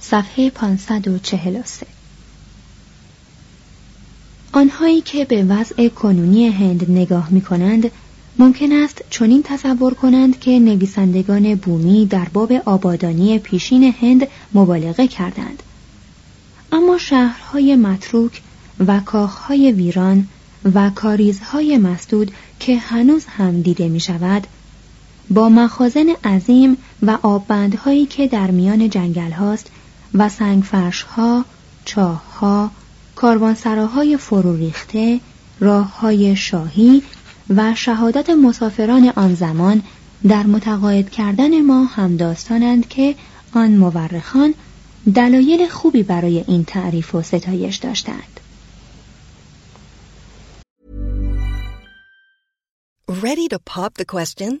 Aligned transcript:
صفحه 0.00 0.50
543 0.50 1.86
آنهایی 4.52 5.00
که 5.00 5.24
به 5.24 5.44
وضع 5.44 5.88
کنونی 5.88 6.48
هند 6.48 6.90
نگاه 6.90 7.30
می 7.30 7.40
کنند 7.40 7.90
ممکن 8.38 8.72
است 8.72 9.04
چنین 9.10 9.42
تصور 9.42 9.94
کنند 9.94 10.40
که 10.40 10.58
نویسندگان 10.58 11.54
بومی 11.54 12.06
در 12.06 12.28
باب 12.32 12.52
آبادانی 12.52 13.38
پیشین 13.38 13.94
هند 14.00 14.26
مبالغه 14.54 15.06
کردند. 15.06 15.62
اما 16.72 16.98
شهرهای 16.98 17.76
متروک 17.76 18.42
و 18.86 19.00
کاخهای 19.00 19.72
ویران 19.72 20.28
و 20.74 20.90
کاریزهای 20.94 21.78
مسدود 21.78 22.30
که 22.60 22.78
هنوز 22.78 23.24
هم 23.26 23.62
دیده 23.62 23.88
می 23.88 24.00
شود 24.00 24.46
با 25.30 25.48
مخازن 25.48 26.08
عظیم 26.24 26.76
و 27.02 27.18
آببندهایی 27.22 28.06
که 28.06 28.26
در 28.26 28.50
میان 28.50 28.90
جنگل 28.90 29.30
هاست 29.30 29.70
و 30.14 30.28
سنگفرشها، 30.28 31.44
چاهها، 31.84 32.70
کاروانسراهای 33.16 34.16
فرو 34.16 34.56
ریخته، 34.56 35.20
راههای 35.60 36.36
شاهی 36.36 37.02
و 37.56 37.74
شهادت 37.74 38.30
مسافران 38.30 39.12
آن 39.16 39.34
زمان 39.34 39.82
در 40.28 40.46
متقاعد 40.46 41.10
کردن 41.10 41.60
ما 41.60 41.84
هم 41.84 42.16
داستانند 42.16 42.88
که 42.88 43.14
آن 43.54 43.70
مورخان 43.70 44.54
دلایل 45.14 45.68
خوبی 45.68 46.02
برای 46.02 46.44
این 46.48 46.64
تعریف 46.64 47.14
و 47.14 47.22
ستایش 47.22 47.76
داشتند. 47.76 48.40
Ready 53.08 53.48
to 53.48 53.58
pop 53.58 53.92
the 53.94 54.04
question? 54.04 54.60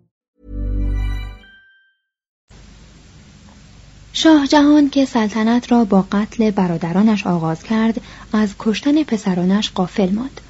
شاه 4.13 4.47
جهان 4.47 4.89
که 4.89 5.05
سلطنت 5.05 5.71
را 5.71 5.85
با 5.85 6.05
قتل 6.11 6.51
برادرانش 6.51 7.27
آغاز 7.27 7.63
کرد 7.63 8.01
از 8.33 8.49
کشتن 8.59 9.03
پسرانش 9.03 9.69
قافل 9.69 10.09
ماند 10.09 10.41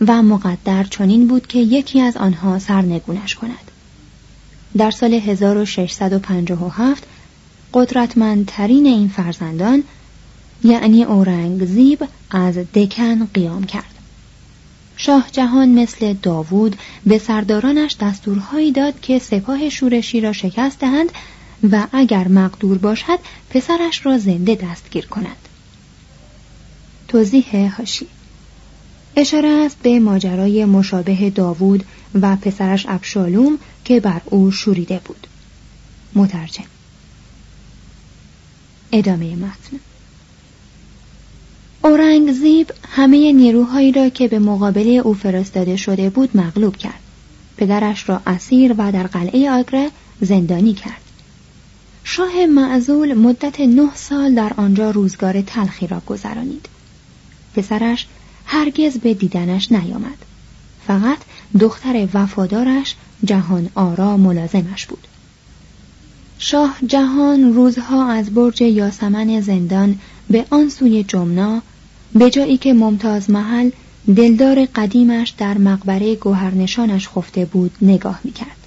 و 0.00 0.22
مقدر 0.22 0.84
چنین 0.84 1.26
بود 1.26 1.46
که 1.46 1.58
یکی 1.58 2.00
از 2.00 2.16
آنها 2.16 2.58
سرنگونش 2.58 3.34
کند. 3.34 3.70
در 4.76 4.90
سال 4.90 5.14
1657 5.14 7.04
قدرتمندترین 7.74 8.86
این 8.86 9.08
فرزندان 9.08 9.82
یعنی 10.64 11.04
اورنگزیب 11.04 12.04
از 12.30 12.54
دکن 12.54 13.26
قیام 13.34 13.64
کرد. 13.64 13.94
شاه 14.96 15.28
جهان 15.32 15.68
مثل 15.68 16.12
داوود 16.12 16.76
به 17.06 17.18
سردارانش 17.18 17.96
دستورهایی 18.00 18.72
داد 18.72 19.00
که 19.00 19.18
سپاه 19.18 19.68
شورشی 19.68 20.20
را 20.20 20.32
شکست 20.32 20.78
دهند 20.78 21.12
و 21.72 21.86
اگر 21.92 22.28
مقدور 22.28 22.78
باشد 22.78 23.18
پسرش 23.50 24.06
را 24.06 24.18
زنده 24.18 24.54
دستگیر 24.54 25.06
کند. 25.06 25.36
توضیح 27.08 27.74
هاشی. 27.76 28.06
اشاره 29.16 29.48
است 29.48 29.76
به 29.82 30.00
ماجرای 30.00 30.64
مشابه 30.64 31.30
داوود 31.30 31.84
و 32.20 32.36
پسرش 32.36 32.86
ابشالوم 32.88 33.58
که 33.84 34.00
بر 34.00 34.20
او 34.24 34.50
شوریده 34.50 35.00
بود. 35.04 35.26
مترجم. 36.14 36.64
ادامه 38.92 39.36
متن. 39.36 39.80
اورنگزیب 41.82 42.72
همه 42.88 43.32
نیروهایی 43.32 43.92
را 43.92 44.08
که 44.08 44.28
به 44.28 44.38
مقابله 44.38 44.90
او 44.90 45.14
فرستاده 45.14 45.76
شده 45.76 46.10
بود 46.10 46.36
مغلوب 46.36 46.76
کرد. 46.76 47.00
پدرش 47.56 48.08
را 48.08 48.22
اسیر 48.26 48.74
و 48.78 48.92
در 48.92 49.06
قلعه 49.06 49.50
آگره 49.50 49.90
زندانی 50.20 50.74
کرد. 50.74 51.03
شاه 52.04 52.46
معزول 52.46 53.14
مدت 53.14 53.60
نه 53.60 53.88
سال 53.94 54.34
در 54.34 54.52
آنجا 54.56 54.90
روزگار 54.90 55.42
تلخی 55.42 55.86
را 55.86 56.02
گذرانید. 56.06 56.68
پسرش 57.56 58.06
هرگز 58.46 58.98
به 58.98 59.14
دیدنش 59.14 59.72
نیامد. 59.72 60.24
فقط 60.86 61.18
دختر 61.60 62.08
وفادارش 62.14 62.94
جهان 63.24 63.68
آرا 63.74 64.16
ملازمش 64.16 64.86
بود. 64.86 65.06
شاه 66.38 66.76
جهان 66.86 67.54
روزها 67.54 68.12
از 68.12 68.34
برج 68.34 68.60
یاسمن 68.60 69.40
زندان 69.40 69.98
به 70.30 70.44
آن 70.50 70.68
سوی 70.68 71.04
جمنا 71.04 71.62
به 72.14 72.30
جایی 72.30 72.56
که 72.56 72.72
ممتاز 72.72 73.30
محل 73.30 73.70
دلدار 74.16 74.64
قدیمش 74.64 75.30
در 75.30 75.58
مقبره 75.58 76.14
گوهرنشانش 76.14 77.08
خفته 77.08 77.44
بود 77.44 77.70
نگاه 77.82 78.20
می‌کرد. 78.24 78.63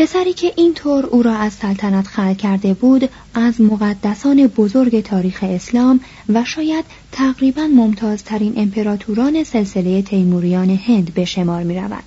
پسری 0.00 0.32
که 0.32 0.52
اینطور 0.56 1.06
او 1.06 1.22
را 1.22 1.34
از 1.34 1.52
سلطنت 1.52 2.06
خل 2.06 2.34
کرده 2.34 2.74
بود 2.74 3.10
از 3.34 3.60
مقدسان 3.60 4.46
بزرگ 4.46 5.02
تاریخ 5.02 5.38
اسلام 5.42 6.00
و 6.28 6.44
شاید 6.44 6.84
تقریبا 7.12 7.62
ممتازترین 7.62 8.52
امپراتوران 8.56 9.44
سلسله 9.44 10.02
تیموریان 10.02 10.70
هند 10.70 11.14
به 11.14 11.24
شمار 11.24 11.62
می 11.62 11.78
رود. 11.78 12.02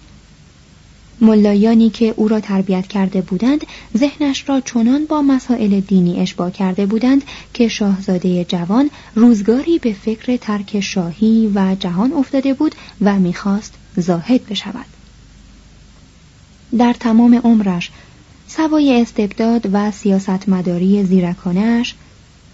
ملایانی 1.22 1.90
که 1.90 2.14
او 2.18 2.28
را 2.28 2.40
تربیت 2.40 2.88
کرده 2.88 3.22
بودند 3.22 3.62
ذهنش 3.98 4.50
را 4.50 4.62
چنان 4.62 5.06
با 5.06 5.22
مسائل 5.22 5.80
دینی 5.80 6.20
اشبا 6.20 6.50
کرده 6.50 6.86
بودند 6.86 7.24
که 7.54 7.68
شاهزاده 7.68 8.46
جوان 8.46 8.90
روزگاری 9.16 9.80
به 9.80 9.94
فکر 9.94 10.38
ترک 10.38 10.80
شاهی 10.80 11.52
و 11.56 11.76
جهان 11.80 12.14
افتاده 12.14 12.54
بود 12.54 12.76
و 13.02 13.20
می‌خواست 13.20 13.74
زاهد 13.98 14.46
بشود 14.46 15.03
در 16.78 16.94
تمام 16.94 17.36
عمرش 17.36 17.92
سوای 18.48 19.02
استبداد 19.02 19.70
و 19.74 19.92
سیاستمداری 19.92 21.04
زیرکانش 21.04 21.96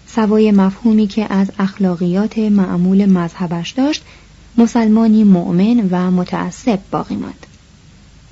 سوای 0.06 0.52
مفهومی 0.52 1.06
که 1.06 1.32
از 1.32 1.50
اخلاقیات 1.58 2.38
معمول 2.38 3.06
مذهبش 3.06 3.70
داشت 3.70 4.02
مسلمانی 4.56 5.24
مؤمن 5.24 5.88
و 5.90 6.10
متعصب 6.10 6.78
باقی 6.90 7.16
ماند. 7.16 7.46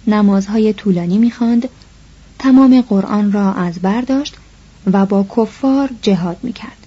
نمازهای 0.06 0.73
طولانی 0.73 1.19
می‌خواند 1.19 1.69
تمام 2.38 2.81
قرآن 2.81 3.32
را 3.32 3.52
از 3.52 3.81
برداشت 3.81 4.37
و 4.93 5.06
با 5.06 5.26
کفار 5.37 5.90
جهاد 6.02 6.37
می‌کرد. 6.43 6.87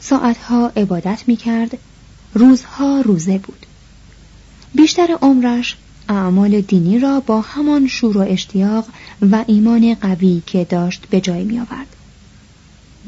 ساعتها 0.00 0.72
عبادت 0.76 1.22
می‌کرد 1.26 1.78
روزها 2.34 3.00
روزه 3.00 3.38
بود. 3.38 3.66
بیشتر 4.74 5.18
عمرش 5.22 5.76
اعمال 6.08 6.60
دینی 6.60 6.98
را 6.98 7.20
با 7.20 7.40
همان 7.40 7.86
شور 7.86 8.18
و 8.18 8.20
اشتیاق 8.20 8.84
و 9.30 9.44
ایمان 9.46 9.94
قوی 9.94 10.42
که 10.46 10.64
داشت 10.64 11.06
به 11.10 11.20
جای 11.20 11.44
می 11.44 11.58
آورد. 11.58 11.96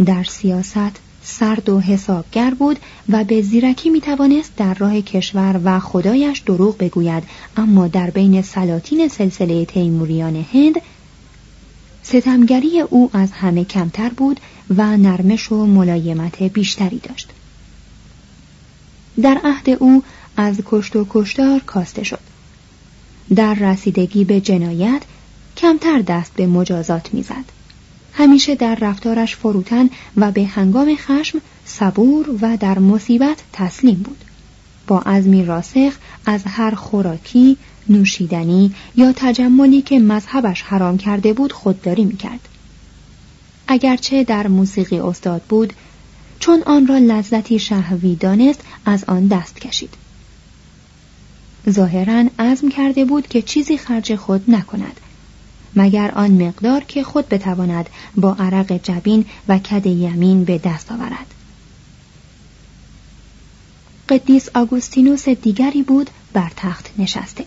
در 0.05 0.25
سیاست 0.25 1.01
سرد 1.23 1.69
و 1.69 1.81
حسابگر 1.81 2.55
بود 2.55 2.79
و 3.09 3.25
به 3.25 3.43
زیرکی 3.43 3.91
می 3.91 4.01
توانست 4.01 4.57
در 4.57 4.75
راه 4.75 5.01
کشور 5.01 5.61
و 5.65 5.81
خدایش 5.81 6.39
دروغ 6.39 6.79
بگوید 6.79 7.23
اما 7.57 7.89
در 7.89 8.11
بین 8.11 8.43
سلاطین 8.43 9.09
سلسله 9.09 9.65
تیموریان 9.65 10.47
هند 10.53 10.75
ستمگری 12.03 12.81
او 12.81 13.11
از 13.13 13.33
همه 13.33 13.65
کمتر 13.65 14.09
بود 14.09 14.41
و 14.77 14.97
نرمش 14.97 15.53
و 15.53 15.67
ملایمت 15.67 16.43
بیشتری 16.43 16.99
داشت 16.99 17.31
در 19.23 19.41
عهد 19.45 19.71
او 19.71 20.03
از 20.37 20.61
کشت 20.67 20.97
و 20.97 21.07
کشتار 21.11 21.61
کاسته 21.61 22.05
شد 22.05 22.30
در 23.37 23.55
رسیدگی 23.55 24.25
به 24.25 24.41
جنایت 24.41 25.03
کمتر 25.57 25.99
دست 25.99 26.33
به 26.35 26.47
مجازات 26.47 27.15
می‌زد. 27.15 27.61
همیشه 28.13 28.55
در 28.55 28.75
رفتارش 28.75 29.37
فروتن 29.37 29.91
و 30.17 30.31
به 30.31 30.45
هنگام 30.45 30.97
خشم 30.97 31.41
صبور 31.65 32.31
و 32.43 32.57
در 32.57 32.79
مصیبت 32.79 33.39
تسلیم 33.53 33.95
بود. 33.95 34.25
با 34.87 34.99
عزمی 34.99 35.45
راسخ 35.45 35.93
از 36.27 36.43
هر 36.47 36.71
خوراکی 36.71 37.57
نوشیدنی 37.89 38.75
یا 38.97 39.13
تجملی 39.17 39.83
که 39.83 39.99
مذهبش 39.99 40.63
حرام 40.63 40.99
کرده 40.99 41.33
بود 41.33 41.53
خودداری 41.53 42.05
می‌کرد. 42.05 42.49
اگرچه 43.69 44.25
در 44.25 44.47
موسیقی 44.47 44.99
استاد 44.99 45.43
بود 45.43 45.73
چون 46.39 46.63
آن 46.63 46.87
را 46.87 46.99
لذتی 46.99 47.59
شهوی 47.59 48.15
دانست 48.15 48.61
از 48.85 49.05
آن 49.05 49.27
دست 49.27 49.61
کشید. 49.61 49.95
ظاهرا 51.69 52.25
عزم 52.39 52.69
کرده 52.69 53.05
بود 53.05 53.29
که 53.29 53.43
چیزی 53.43 53.79
خرج 53.79 54.15
خود 54.15 54.51
نکند 54.51 55.01
مگر 55.77 56.11
آن 56.11 56.31
مقدار 56.31 56.85
که 56.85 57.03
خود 57.03 57.29
بتواند 57.29 57.91
با 58.17 58.37
عرق 58.39 58.73
جبین 58.83 59.25
و 59.49 59.59
کد 59.59 59.87
یمین 59.87 60.45
به 60.45 60.59
دست 60.59 60.93
آورد. 60.93 61.35
قدیس 64.09 64.49
آگوستینوس 64.55 65.29
دیگری 65.29 65.83
بود 65.83 66.11
بر 66.33 66.51
تخت 66.57 66.91
نشسته. 66.99 67.45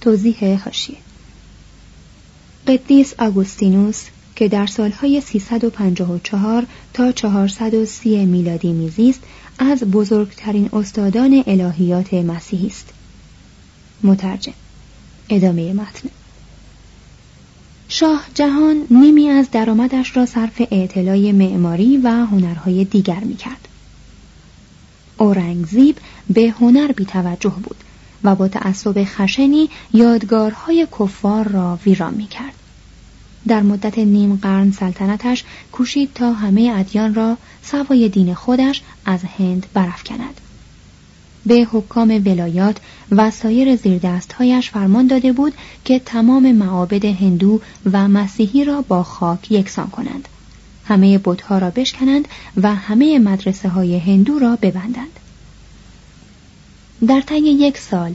توضیح 0.00 0.62
هاشیه. 0.64 0.96
قدیس 2.66 3.14
آگوستینوس 3.18 4.04
که 4.36 4.48
در 4.48 4.66
سالهای 4.66 5.20
354 5.20 6.66
تا 6.94 7.12
430 7.12 8.24
میلادی 8.24 8.72
میزیست 8.72 9.20
از 9.58 9.84
بزرگترین 9.84 10.68
استادان 10.72 11.44
الهیات 11.46 12.14
مسیحی 12.14 12.66
است 12.66 12.88
مترجم 14.02 14.52
ادامه 15.28 15.72
متن 15.72 16.08
شاه 17.88 18.24
جهان 18.34 18.86
نیمی 18.90 19.28
از 19.28 19.50
درآمدش 19.50 20.16
را 20.16 20.26
صرف 20.26 20.62
اعتلای 20.70 21.32
معماری 21.32 21.96
و 21.96 22.08
هنرهای 22.08 22.84
دیگر 22.84 23.20
می 23.20 23.36
کرد. 23.36 23.68
اورنگزیب 25.18 25.96
به 26.30 26.54
هنر 26.60 26.92
بیتوجه 26.92 27.54
بود 27.62 27.76
و 28.24 28.34
با 28.34 28.48
تعصب 28.48 29.04
خشنی 29.04 29.68
یادگارهای 29.92 30.86
کفار 30.98 31.48
را 31.48 31.78
ویران 31.86 32.14
می 32.14 32.26
کرد. 32.26 32.54
در 33.48 33.62
مدت 33.62 33.98
نیم 33.98 34.38
قرن 34.42 34.70
سلطنتش 34.70 35.44
کوشید 35.72 36.10
تا 36.14 36.32
همه 36.32 36.72
ادیان 36.76 37.14
را 37.14 37.36
سوای 37.62 38.08
دین 38.08 38.34
خودش 38.34 38.82
از 39.04 39.20
هند 39.38 39.66
برافکند. 39.74 40.40
به 41.46 41.66
حکام 41.72 42.22
ولایات 42.26 42.76
و 43.10 43.30
سایر 43.30 43.76
زیردستهایش 43.76 44.70
فرمان 44.70 45.06
داده 45.06 45.32
بود 45.32 45.52
که 45.84 45.98
تمام 45.98 46.52
معابد 46.52 47.04
هندو 47.04 47.60
و 47.92 48.08
مسیحی 48.08 48.64
را 48.64 48.82
با 48.82 49.02
خاک 49.02 49.52
یکسان 49.52 49.90
کنند 49.90 50.28
همه 50.84 51.18
بتها 51.24 51.58
را 51.58 51.70
بشکنند 51.70 52.28
و 52.56 52.74
همه 52.74 53.18
مدرسه 53.18 53.68
های 53.68 53.98
هندو 53.98 54.38
را 54.38 54.58
ببندند 54.62 55.20
در 57.06 57.20
طی 57.20 57.38
یک 57.38 57.78
سال 57.78 58.14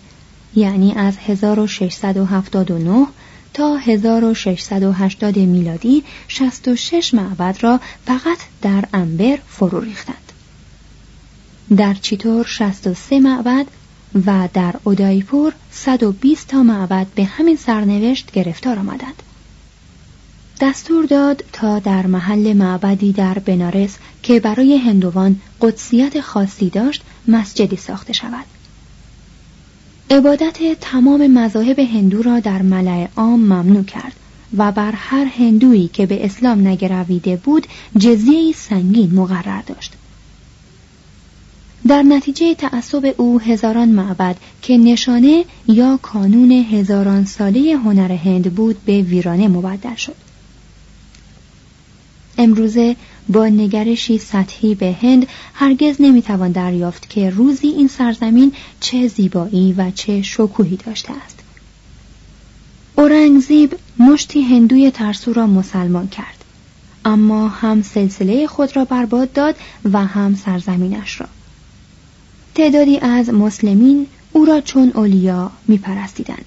یعنی 0.56 0.94
از 0.94 1.18
1679 1.18 3.08
تا 3.54 3.78
1680 3.78 5.38
میلادی 5.38 6.04
66 6.28 7.14
معبد 7.14 7.58
را 7.62 7.80
فقط 8.06 8.38
در 8.62 8.86
انبر 8.94 9.40
فرو 9.48 9.80
ریختند 9.80 10.32
در 11.78 11.94
چیتور 11.94 12.46
63 12.46 13.20
معبد 13.20 13.66
و 14.26 14.50
در 14.54 14.76
اودایپور 14.84 15.54
120 15.72 16.48
تا 16.48 16.64
معبد 16.64 17.08
به 17.16 17.24
همین 17.24 17.56
سرنوشت 17.56 18.32
گرفتار 18.32 18.80
آمدند. 18.80 19.24
دستور 20.62 21.06
داد 21.06 21.44
تا 21.54 21.80
در 21.80 22.06
محل 22.06 22.54
معبدی 22.54 23.14
در 23.14 23.40
بنارس 23.40 23.98
که 24.24 24.40
برای 24.40 24.78
هندوان 24.78 25.42
قدسیت 25.62 26.22
خاصی 26.22 26.70
داشت 26.70 27.04
مسجدی 27.28 27.76
ساخته 27.76 28.14
شود. 28.14 28.46
عبادت 30.12 30.80
تمام 30.82 31.28
مذاهب 31.28 31.80
هندو 31.80 32.22
را 32.22 32.40
در 32.40 32.62
ملع 32.62 33.08
عام 33.16 33.40
ممنوع 33.40 33.84
کرد 33.84 34.14
و 34.58 34.72
بر 34.72 34.92
هر 34.92 35.26
هندویی 35.26 35.88
که 35.88 36.06
به 36.06 36.26
اسلام 36.26 36.68
نگرویده 36.68 37.36
بود 37.36 37.68
جزیه 38.00 38.54
سنگین 38.54 39.16
مقرر 39.16 39.62
داشت. 39.62 39.94
در 41.88 42.04
نتیجه 42.04 42.56
تعصب 42.56 43.14
او 43.18 43.40
هزاران 43.40 43.90
معبد 43.90 44.38
که 44.62 44.78
نشانه 44.78 45.46
یا 45.68 46.00
کانون 46.02 46.52
هزاران 46.52 47.26
ساله 47.26 47.78
هنر 47.78 48.12
هند 48.12 48.56
بود 48.56 48.86
به 48.86 49.02
ویرانه 49.02 49.48
مبدل 49.48 49.96
شد 49.96 50.16
امروزه 52.38 52.96
با 53.30 53.48
نگرشی 53.48 54.18
سطحی 54.18 54.76
به 54.76 54.98
هند 55.02 55.28
هرگز 55.54 55.96
نمی‌توان 56.00 56.52
دریافت 56.52 57.10
که 57.10 57.30
روزی 57.30 57.68
این 57.68 57.88
سرزمین 57.88 58.54
چه 58.80 59.08
زیبایی 59.08 59.74
و 59.74 59.92
چه 59.92 60.22
شکوهی 60.22 60.76
داشته 60.86 61.14
است 61.26 61.40
اورنگزیب 62.96 63.76
مشتی 64.00 64.42
هندوی 64.42 64.92
ترسو 64.92 65.34
را 65.34 65.48
مسلمان 65.48 66.08
کرد 66.08 66.46
اما 67.06 67.48
هم 67.48 67.82
سلسله 67.82 68.48
خود 68.48 68.76
را 68.76 68.86
برباد 68.86 69.34
داد 69.34 69.56
و 69.92 70.06
هم 70.06 70.36
سرزمینش 70.36 71.22
را 71.22 71.28
تعدادی 72.56 73.00
از 73.00 73.30
مسلمین 73.30 74.08
او 74.32 74.46
را 74.46 74.62
چون 74.62 74.92
اولیا 74.96 75.52
می 75.68 75.78
پرستیدند. 75.78 76.46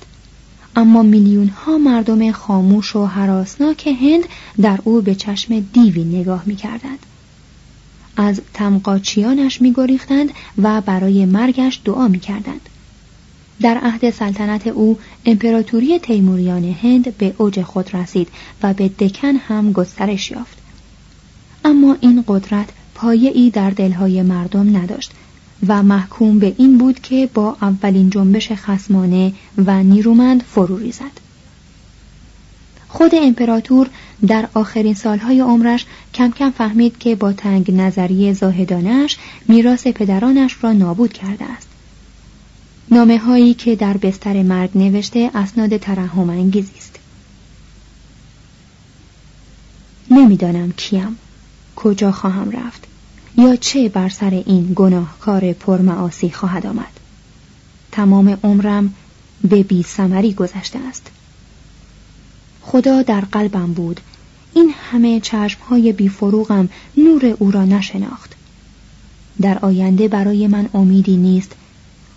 اما 0.77 1.03
میلیون 1.03 1.49
ها 1.49 1.79
مردم 1.79 2.33
خاموش 2.33 2.97
و 2.97 3.07
حراسناک 3.07 3.87
هند 3.87 4.25
در 4.61 4.79
او 4.85 5.01
به 5.01 5.15
چشم 5.15 5.61
دیوی 5.61 6.05
نگاه 6.05 6.43
می 6.47 6.57
کردند. 6.57 6.99
از 8.17 8.41
تمقاچیانش 8.55 9.63
می 9.63 9.73
گریختند 9.73 10.31
و 10.63 10.81
برای 10.81 11.25
مرگش 11.25 11.81
دعا 11.85 12.09
می 12.09 12.21
کردند. 12.21 12.69
در 13.61 13.79
عهد 13.83 14.11
سلطنت 14.11 14.67
او 14.67 14.99
امپراتوری 15.25 15.99
تیموریان 15.99 16.65
هند 16.65 17.17
به 17.17 17.35
اوج 17.39 17.63
خود 17.63 17.95
رسید 17.95 18.29
و 18.63 18.75
به 18.75 18.89
دکن 18.89 19.37
هم 19.37 19.73
گسترش 19.73 20.31
یافت. 20.31 20.59
اما 21.65 21.97
این 22.01 22.25
قدرت 22.29 22.69
پایه 22.95 23.31
ای 23.31 23.51
در 23.51 23.71
دلهای 23.71 24.23
مردم 24.23 24.77
نداشت 24.77 25.13
و 25.69 25.83
محکوم 25.83 26.39
به 26.39 26.55
این 26.59 26.79
بود 26.79 27.01
که 27.01 27.29
با 27.35 27.57
اولین 27.63 28.11
جنبش 28.11 28.53
خسمانه 28.53 29.33
و 29.67 29.83
نیرومند 29.83 30.43
فرو 30.43 30.77
ریزد 30.77 31.27
خود 32.89 33.15
امپراتور 33.15 33.91
در 34.27 34.49
آخرین 34.55 34.95
سالهای 34.95 35.41
عمرش 35.41 35.87
کم 36.15 36.31
کم 36.31 36.51
فهمید 36.51 36.99
که 36.99 37.15
با 37.15 37.33
تنگ 37.33 37.75
نظری 37.75 38.35
زاهدانش 38.35 39.17
میراث 39.49 39.87
پدرانش 39.87 40.57
را 40.61 40.73
نابود 40.73 41.13
کرده 41.13 41.45
است. 41.45 41.69
نامه 42.91 43.19
هایی 43.19 43.55
که 43.55 43.77
در 43.77 43.97
بستر 43.97 44.43
مرگ 44.43 44.71
نوشته 44.75 45.31
اسناد 45.35 45.77
ترحم 45.77 46.31
انگیزی 46.31 46.73
است. 46.79 46.99
نمی‌دانم 50.11 50.73
کیم، 50.73 51.19
کجا 51.77 52.13
خواهم 52.13 52.51
رفت 52.51 52.86
یا 53.37 53.57
چه 53.57 53.89
بر 53.89 54.09
سر 54.09 54.43
این 54.47 54.73
گناهکار 54.77 55.53
پرمعاصی 55.53 56.31
خواهد 56.31 56.67
آمد. 56.67 57.01
تمام 57.93 58.39
عمرم 58.45 58.95
به 59.45 59.63
بی 59.63 59.83
سمری 59.83 60.33
گذشته 60.33 60.79
است. 60.79 61.11
خدا 62.63 63.03
در 63.03 63.21
قلبم 63.21 63.73
بود 63.73 64.01
این 64.55 64.75
همه 64.91 65.21
چشمهای 65.21 65.93
بیفروغم 65.93 66.69
نور 66.97 67.37
او 67.39 67.51
را 67.51 67.65
نشناخت 67.65 68.35
در 69.41 69.59
آینده 69.59 70.09
برای 70.09 70.47
من 70.47 70.69
امیدی 70.75 71.17
نیست 71.17 71.53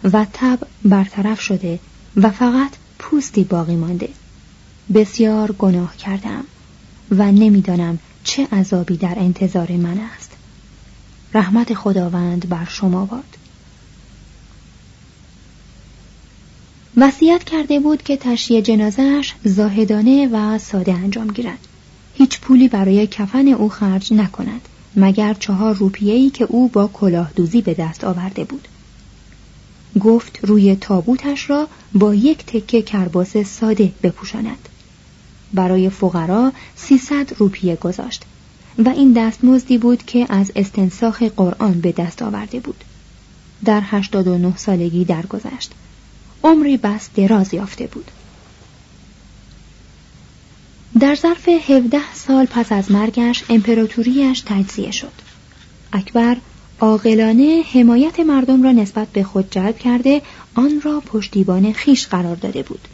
و 0.03 0.25
تب 0.33 0.59
برطرف 0.85 1.41
شده 1.41 1.79
و 2.15 2.29
فقط 2.29 2.71
پوستی 2.99 3.43
باقی 3.43 3.75
مانده 3.75 4.09
بسیار 4.93 5.51
گناه 5.51 5.97
کردم 5.97 6.43
و 7.11 7.31
نمی‌دانم 7.31 7.99
چه 8.23 8.47
عذابی 8.51 8.97
در 8.97 9.15
انتظار 9.17 9.71
من 9.71 9.97
است 9.97 10.28
رحمت 11.33 11.73
خداوند 11.73 12.49
بر 12.49 12.65
شما 12.65 13.05
باد. 13.05 13.23
وصیت 16.97 17.43
کرده 17.43 17.79
بود 17.79 18.03
که 18.03 18.17
تشییع 18.17 18.61
جنازهش 18.61 19.35
زاهدانه 19.43 20.27
و 20.31 20.57
ساده 20.57 20.93
انجام 20.93 21.27
گیرد. 21.27 21.67
هیچ 22.13 22.39
پولی 22.39 22.67
برای 22.67 23.07
کفن 23.07 23.47
او 23.47 23.69
خرج 23.69 24.13
نکند 24.13 24.61
مگر 24.95 25.33
چهار 25.33 25.75
روپیه‌ای 25.75 26.29
که 26.29 26.43
او 26.43 26.67
با 26.67 26.87
کلاه 26.87 27.31
دوزی 27.35 27.61
به 27.61 27.73
دست 27.73 28.03
آورده 28.03 28.43
بود. 28.43 28.67
گفت 29.99 30.39
روی 30.41 30.75
تابوتش 30.75 31.49
را 31.49 31.67
با 31.93 32.15
یک 32.15 32.45
تکه 32.45 32.81
کرباس 32.81 33.37
ساده 33.37 33.93
بپوشاند. 34.03 34.69
برای 35.53 35.89
فقرا 35.89 36.51
سیصد 36.75 37.33
روپیه 37.37 37.75
گذاشت. 37.75 38.25
و 38.85 38.89
این 38.89 39.13
دستمزدی 39.13 39.77
بود 39.77 40.03
که 40.05 40.25
از 40.29 40.51
استنساخ 40.55 41.23
قرآن 41.23 41.81
به 41.81 41.91
دست 41.91 42.21
آورده 42.21 42.59
بود. 42.59 42.83
در 43.65 43.81
هشتاد 43.85 44.27
و 44.27 44.37
نه 44.37 44.57
سالگی 44.57 45.05
درگذشت. 45.05 45.71
عمری 46.43 46.77
بس 46.77 47.09
دراز 47.15 47.53
یافته 47.53 47.87
بود. 47.87 48.11
در 50.99 51.15
ظرف 51.15 51.49
17 51.49 52.13
سال 52.13 52.45
پس 52.45 52.71
از 52.71 52.91
مرگش 52.91 53.43
امپراتوریش 53.49 54.43
تجزیه 54.45 54.91
شد. 54.91 55.11
اکبر 55.93 56.37
عاقلانه 56.79 57.63
حمایت 57.73 58.19
مردم 58.19 58.63
را 58.63 58.71
نسبت 58.71 59.07
به 59.07 59.23
خود 59.23 59.51
جلب 59.51 59.77
کرده 59.77 60.21
آن 60.55 60.81
را 60.81 60.99
پشتیبان 60.99 61.73
خیش 61.73 62.07
قرار 62.07 62.35
داده 62.35 62.63
بود. 62.63 62.87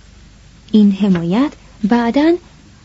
این 0.72 0.92
حمایت 0.92 1.52
بعدا 1.84 2.34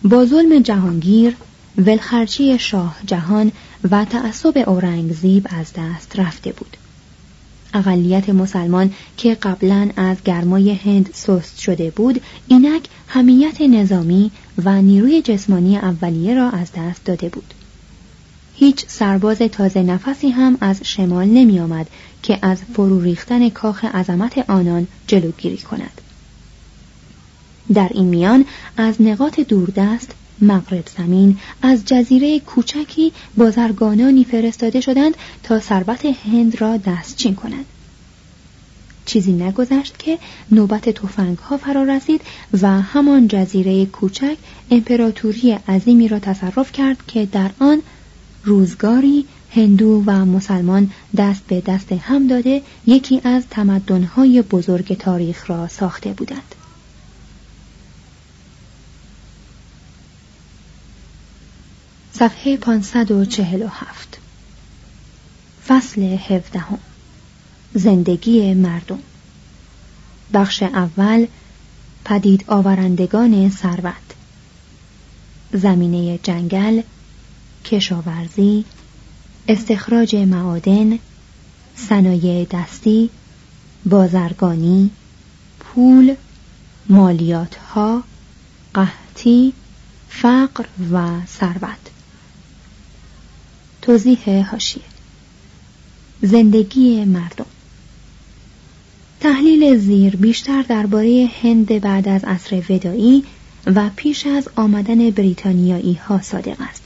با 0.04 0.24
ظلم 0.24 0.58
جهانگیر 0.58 1.36
ولخرچی 1.78 2.58
شاه 2.58 2.96
جهان 3.06 3.52
و 3.90 4.04
تعصب 4.04 4.68
اورنگزیب 4.68 5.46
از 5.50 5.72
دست 5.72 6.18
رفته 6.18 6.52
بود. 6.52 6.76
اقلیت 7.74 8.28
مسلمان 8.28 8.94
که 9.16 9.34
قبلا 9.34 9.90
از 9.96 10.16
گرمای 10.24 10.74
هند 10.74 11.10
سست 11.12 11.58
شده 11.60 11.90
بود 11.90 12.20
اینک 12.48 12.82
همیت 13.08 13.60
نظامی 13.60 14.30
و 14.64 14.82
نیروی 14.82 15.22
جسمانی 15.22 15.78
اولیه 15.78 16.34
را 16.34 16.50
از 16.50 16.72
دست 16.76 17.04
داده 17.04 17.28
بود. 17.28 17.54
هیچ 18.54 18.84
سرباز 18.88 19.38
تازه 19.38 19.82
نفسی 19.82 20.28
هم 20.28 20.58
از 20.60 20.80
شمال 20.84 21.26
نمی 21.26 21.60
آمد 21.60 21.86
که 22.22 22.38
از 22.42 22.58
فرو 22.74 23.00
ریختن 23.00 23.48
کاخ 23.48 23.84
عظمت 23.84 24.50
آنان 24.50 24.86
جلوگیری 25.06 25.56
کند. 25.58 26.00
در 27.74 27.90
این 27.94 28.06
میان 28.06 28.44
از 28.76 29.02
نقاط 29.02 29.40
دوردست 29.40 30.14
مغرب 30.40 30.88
زمین 30.98 31.38
از 31.62 31.84
جزیره 31.84 32.40
کوچکی 32.40 33.12
بازرگانانی 33.36 34.24
فرستاده 34.24 34.80
شدند 34.80 35.14
تا 35.42 35.60
ثروت 35.60 36.06
هند 36.06 36.60
را 36.60 36.76
دستچین 36.76 37.34
کنند 37.34 37.64
چیزی 39.06 39.32
نگذشت 39.32 39.98
که 39.98 40.18
نوبت 40.50 40.88
توفنگ 40.88 41.38
ها 41.38 41.56
فرا 41.56 41.82
رسید 41.82 42.20
و 42.62 42.80
همان 42.80 43.28
جزیره 43.28 43.86
کوچک 43.86 44.36
امپراتوری 44.70 45.52
عظیمی 45.52 46.08
را 46.08 46.18
تصرف 46.18 46.72
کرد 46.72 46.96
که 47.06 47.26
در 47.26 47.50
آن 47.58 47.82
روزگاری 48.44 49.24
هندو 49.54 50.02
و 50.06 50.24
مسلمان 50.24 50.90
دست 51.16 51.42
به 51.46 51.60
دست 51.60 51.92
هم 51.92 52.26
داده 52.26 52.62
یکی 52.86 53.20
از 53.24 53.42
تمدنهای 53.50 54.42
بزرگ 54.42 54.96
تاریخ 54.96 55.50
را 55.50 55.68
ساخته 55.68 56.12
بودند. 56.12 56.54
صفحه 62.20 62.56
547 62.56 64.18
فصل 65.68 66.02
هفدهم. 66.02 66.78
زندگی 67.74 68.54
مردم. 68.54 68.98
بخش 70.34 70.62
اول 70.62 71.26
پدید 72.04 72.44
آورندگان 72.46 73.50
ثروت. 73.50 73.94
زمینه 75.52 76.18
جنگل 76.18 76.82
کشاورزی 77.64 78.64
استخراج 79.48 80.16
معادن 80.16 80.98
صنایع 81.76 82.46
دستی 82.50 83.10
بازرگانی 83.86 84.90
پول 85.60 86.14
مالیات 86.88 87.56
ها 87.56 88.02
قحطی 88.74 89.52
فقر 90.08 90.64
و 90.92 91.26
ثروت. 91.26 91.89
توضیح 93.90 94.50
هاشیه 94.50 94.82
زندگی 96.22 97.04
مردم 97.04 97.46
تحلیل 99.20 99.78
زیر 99.78 100.16
بیشتر 100.16 100.62
درباره 100.62 101.30
هند 101.42 101.80
بعد 101.80 102.08
از 102.08 102.24
عصر 102.24 102.62
ودایی 102.68 103.24
و 103.66 103.90
پیش 103.96 104.26
از 104.26 104.48
آمدن 104.56 105.10
بریتانیایی 105.10 105.94
ها 105.94 106.22
صادق 106.22 106.56
است. 106.60 106.82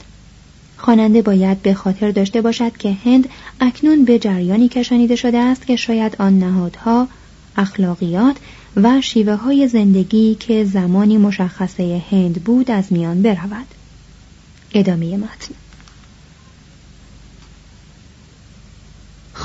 خواننده 0.77 1.21
باید 1.21 1.61
به 1.61 1.73
خاطر 1.73 2.11
داشته 2.11 2.41
باشد 2.41 2.77
که 2.77 2.97
هند 3.05 3.29
اکنون 3.59 4.05
به 4.05 4.19
جریانی 4.19 4.69
کشانیده 4.69 5.15
شده 5.15 5.37
است 5.37 5.67
که 5.67 5.75
شاید 5.75 6.15
آن 6.19 6.39
نهادها، 6.39 7.07
اخلاقیات 7.55 8.35
و 8.75 9.01
شیوه 9.01 9.33
های 9.33 9.67
زندگی 9.67 10.35
که 10.35 10.65
زمانی 10.65 11.17
مشخصه 11.17 12.01
هند 12.11 12.43
بود 12.43 12.71
از 12.71 12.93
میان 12.93 13.21
برود. 13.21 13.67
ادامه 14.73 15.17
متن 15.17 15.55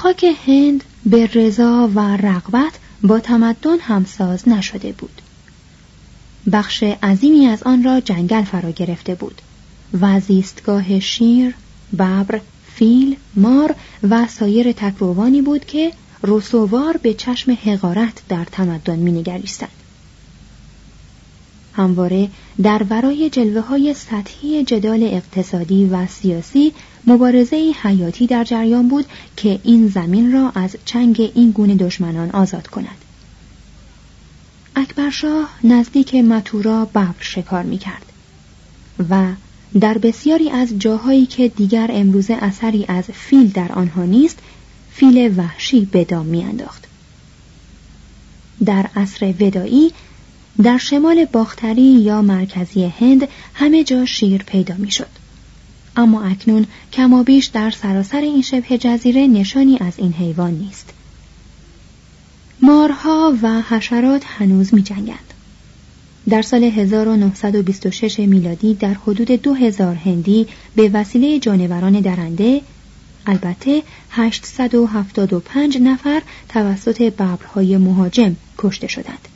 خاک 0.02 0.25
هند 0.47 0.85
به 1.07 1.26
رضا 1.26 1.90
و 1.95 2.00
رغبت 2.16 2.73
با 3.02 3.21
تمدن 3.21 3.78
همساز 3.80 4.49
نشده 4.49 4.92
بود. 4.92 5.23
بخش 6.52 6.83
عظیمی 6.83 7.47
از 7.47 7.62
آن 7.62 7.85
را 7.85 8.00
جنگل 8.00 8.42
فرا 8.42 8.71
گرفته 8.71 9.14
بود 9.14 9.42
و 10.00 10.21
زیستگاه 10.21 11.00
شیر، 11.00 11.54
ببر، 11.92 12.40
فیل، 12.75 13.16
مار 13.37 13.75
و 14.09 14.26
سایر 14.26 14.73
تکروانی 14.73 15.42
بود 15.42 15.64
که 15.64 15.92
رسووار 16.25 16.97
به 16.97 17.14
چشم 17.14 17.59
حقارت 17.64 18.23
در 18.28 18.45
تمدن 18.45 18.97
مینگریستند. 18.97 19.71
همواره 21.75 22.28
در 22.62 22.83
ورای 22.90 23.30
جلوه 23.30 23.62
های 23.62 23.95
سطحی 23.95 24.64
جدال 24.64 25.02
اقتصادی 25.02 25.85
و 25.85 26.07
سیاسی 26.07 26.73
مبارزه 27.07 27.73
حیاتی 27.83 28.26
در 28.26 28.45
جریان 28.45 28.88
بود 28.88 29.07
که 29.37 29.61
این 29.64 29.88
زمین 29.88 30.33
را 30.33 30.52
از 30.54 30.76
چنگ 30.85 31.30
این 31.35 31.50
گونه 31.50 31.75
دشمنان 31.75 32.30
آزاد 32.30 32.66
کند. 32.66 33.04
اکبرشاه 34.76 35.50
نزدیک 35.64 36.14
متورا 36.14 36.85
ببر 36.85 37.14
شکار 37.21 37.62
می 37.62 37.78
کرد 37.78 38.07
و 39.11 39.26
در 39.80 39.99
بسیاری 39.99 40.50
از 40.50 40.78
جاهایی 40.78 41.26
که 41.26 41.49
دیگر 41.49 41.90
امروزه 41.92 42.35
اثری 42.35 42.85
از 42.88 43.04
فیل 43.04 43.50
در 43.50 43.73
آنها 43.73 44.04
نیست 44.04 44.38
فیل 44.92 45.38
وحشی 45.38 45.85
به 45.85 46.04
دام 46.04 46.26
میانداخت. 46.26 46.87
در 48.64 48.87
عصر 48.97 49.35
ودایی 49.40 49.92
در 50.62 50.78
شمال 50.78 51.25
باختری 51.25 51.83
یا 51.83 52.23
مرکزی 52.23 52.85
هند 52.85 53.28
همه 53.54 53.85
جا 53.85 54.07
شیر 54.07 54.42
پیدا 54.42 54.75
می‌شد. 54.75 55.20
اما 55.97 56.23
اکنون 56.23 56.66
کمابیش 56.92 57.47
در 57.47 57.70
سراسر 57.70 58.20
این 58.20 58.42
شبه 58.42 58.78
جزیره 58.78 59.26
نشانی 59.26 59.78
از 59.80 59.92
این 59.97 60.12
حیوان 60.12 60.54
نیست 60.54 60.92
مارها 62.62 63.35
و 63.42 63.62
حشرات 63.68 64.23
هنوز 64.26 64.75
می 64.75 64.82
جنگند. 64.82 65.35
در 66.28 66.42
سال 66.42 66.64
1926 66.64 68.18
میلادی 68.18 68.75
در 68.75 68.94
حدود 68.94 69.30
2000 69.30 69.94
هندی 69.94 70.47
به 70.76 70.88
وسیله 70.88 71.38
جانوران 71.38 72.00
درنده 72.00 72.61
البته 73.26 73.82
875 74.11 75.78
نفر 75.78 76.23
توسط 76.49 77.02
ببرهای 77.02 77.76
مهاجم 77.76 78.37
کشته 78.59 78.87
شدند 78.87 79.28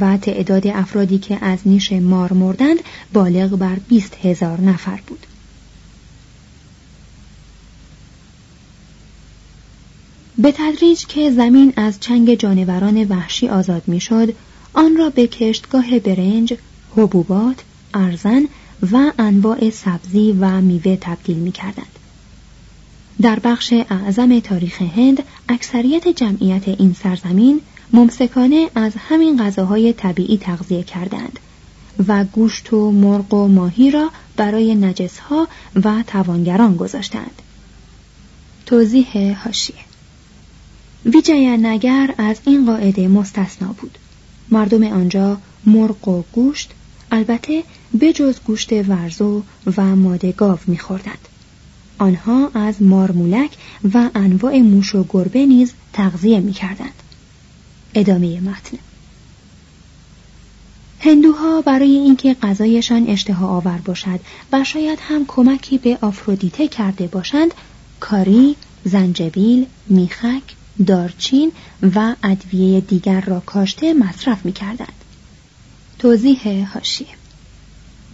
و 0.00 0.16
تعداد 0.16 0.66
افرادی 0.66 1.18
که 1.18 1.44
از 1.44 1.58
نیش 1.66 1.92
مار 1.92 2.32
مردند 2.32 2.78
بالغ 3.12 3.56
بر 3.56 3.76
20 3.88 4.16
هزار 4.22 4.60
نفر 4.60 5.00
بود 5.06 5.26
به 10.38 10.52
تدریج 10.52 11.06
که 11.06 11.30
زمین 11.30 11.72
از 11.76 12.00
چنگ 12.00 12.34
جانوران 12.34 13.04
وحشی 13.04 13.48
آزاد 13.48 13.82
می‌شد 13.86 14.34
آن 14.74 14.96
را 14.96 15.10
به 15.10 15.26
کشتگاه 15.26 15.98
برنج 15.98 16.54
حبوبات 16.96 17.56
ارزن 17.94 18.42
و 18.92 19.12
انواع 19.18 19.70
سبزی 19.70 20.36
و 20.40 20.60
میوه 20.60 20.96
تبدیل 21.00 21.36
می 21.36 21.52
کردند. 21.52 21.98
در 23.22 23.38
بخش 23.38 23.72
اعظم 23.90 24.40
تاریخ 24.40 24.82
هند 24.82 25.22
اکثریت 25.48 26.08
جمعیت 26.08 26.68
این 26.68 26.96
سرزمین 27.02 27.60
ممسکانه 27.92 28.70
از 28.74 28.92
همین 29.08 29.42
غذاهای 29.42 29.92
طبیعی 29.92 30.38
تغذیه 30.38 30.82
کردند 30.82 31.38
و 32.08 32.24
گوشت 32.24 32.72
و 32.72 32.90
مرغ 32.90 33.34
و 33.34 33.48
ماهی 33.48 33.90
را 33.90 34.10
برای 34.36 34.74
نجسها 34.74 35.48
و 35.84 36.04
توانگران 36.06 36.76
گذاشتند. 36.76 37.42
توضیح 38.66 39.36
هاشیه 39.44 39.93
ویجای 41.04 41.56
نگر 41.56 42.14
از 42.18 42.36
این 42.46 42.66
قاعده 42.66 43.08
مستثنا 43.08 43.72
بود. 43.72 43.98
مردم 44.50 44.82
آنجا 44.82 45.38
مرغ 45.66 46.08
و 46.08 46.22
گوشت 46.32 46.70
البته 47.10 47.64
بجز 48.00 48.40
گوشت 48.46 48.72
ورزو 48.72 49.42
و 49.76 49.96
ماده 49.96 50.32
گاو 50.32 50.58
میخوردند. 50.66 51.28
آنها 51.98 52.50
از 52.54 52.82
مارمولک 52.82 53.50
و 53.94 54.10
انواع 54.14 54.58
موش 54.58 54.94
و 54.94 55.06
گربه 55.08 55.46
نیز 55.46 55.72
تغذیه 55.92 56.40
می‌کردند. 56.40 57.02
ادامه 57.94 58.40
متن 58.40 58.78
هندوها 61.00 61.60
برای 61.60 61.96
اینکه 61.96 62.34
غذایشان 62.34 63.06
اشتها 63.08 63.48
آور 63.48 63.78
باشد 63.84 64.20
و 64.52 64.64
شاید 64.64 64.98
هم 65.02 65.24
کمکی 65.28 65.78
به 65.78 65.98
آفرودیته 66.00 66.68
کرده 66.68 67.06
باشند 67.06 67.54
کاری، 68.00 68.56
زنجبیل، 68.84 69.66
میخک، 69.86 70.42
دارچین 70.86 71.52
و 71.94 72.14
ادویه 72.22 72.80
دیگر 72.80 73.20
را 73.20 73.40
کاشته 73.40 73.94
مصرف 73.94 74.46
می 74.46 74.52
کردند. 74.52 75.04
توضیح 75.98 76.68
هاشیه 76.74 77.08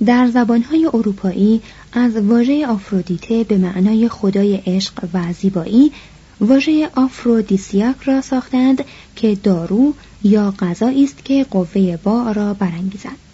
در 0.06 0.30
زبانهای 0.30 0.86
اروپایی 0.86 1.62
از 1.92 2.16
واژه 2.16 2.66
آفرودیته 2.66 3.44
به 3.44 3.58
معنای 3.58 4.08
خدای 4.08 4.56
عشق 4.56 5.08
و 5.12 5.32
زیبایی 5.32 5.92
واژه 6.40 6.90
آفرودیسیاک 6.94 8.02
را 8.02 8.20
ساختند 8.20 8.84
که 9.16 9.34
دارو 9.34 9.94
یا 10.22 10.54
غذایی 10.58 11.04
است 11.04 11.24
که 11.24 11.46
قوه 11.50 11.96
با 11.96 12.32
را 12.32 12.54
برانگیزد. 12.54 13.30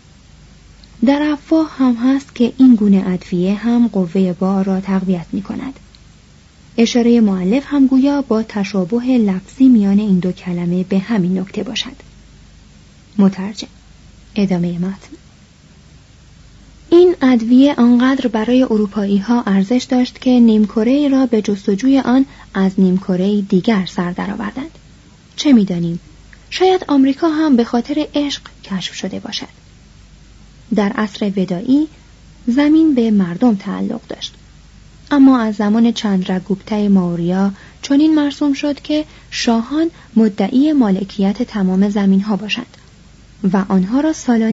در 1.05 1.23
افواه 1.23 1.77
هم 1.79 1.95
هست 1.95 2.35
که 2.35 2.53
این 2.59 2.75
گونه 2.75 3.05
ادویه 3.07 3.55
هم 3.55 3.89
قوه 3.89 4.33
با 4.33 4.63
را 4.63 4.81
تقویت 4.81 5.27
می 5.33 5.43
کند 5.43 5.81
اشاره 6.79 7.21
معلف 7.21 7.65
هم 7.67 7.87
گویا 7.87 8.23
با 8.23 8.43
تشابه 8.43 9.05
لفظی 9.05 9.69
میان 9.69 9.99
این 9.99 10.19
دو 10.19 10.33
کلمه 10.33 10.85
به 10.85 10.99
همین 10.99 11.39
نکته 11.39 11.63
باشد. 11.63 11.97
مترجم. 13.19 13.69
ادامه 14.35 14.79
متن. 14.79 15.17
این 16.91 17.17
ادویه 17.23 17.75
آنقدر 17.75 18.29
برای 18.29 18.63
اروپایی 18.63 19.19
ها 19.19 19.43
ارزش 19.43 19.87
داشت 19.91 20.21
که 20.21 20.31
نیمکره 20.31 21.09
را 21.09 21.27
به 21.27 21.43
جستجوی 21.43 21.99
آن 21.99 22.27
از 22.55 22.73
نیمکره 22.79 23.41
دیگر 23.41 23.87
سر 23.87 24.13
درآوردند. 24.13 24.71
چه 25.37 25.53
می‌دانیم؟ 25.53 26.01
شاید 26.51 26.85
آمریکا 26.89 27.29
هم 27.29 27.57
به 27.57 27.65
خاطر 27.65 28.07
عشق 28.15 28.43
کشف 28.65 28.95
شده 28.95 29.21
باشد. 29.21 29.49
در 30.75 30.93
عصر 30.93 31.33
ودایی 31.37 31.89
زمین 32.47 32.95
به 32.95 33.11
مردم 33.11 33.55
تعلق 33.55 34.01
داشت. 34.09 34.35
اما 35.11 35.39
از 35.39 35.55
زمان 35.55 35.93
چندرگوپته 35.93 36.89
ماوریا 36.89 37.53
چنین 37.83 38.15
مرسوم 38.15 38.53
شد 38.53 38.81
که 38.81 39.05
شاهان 39.31 39.91
مدعی 40.17 40.73
مالکیت 40.73 41.43
تمام 41.43 41.89
زمین 41.89 42.21
ها 42.21 42.37
باشند 42.37 42.77
و 43.53 43.65
آنها 43.69 44.01
را 44.01 44.13
سالانه 44.13 44.53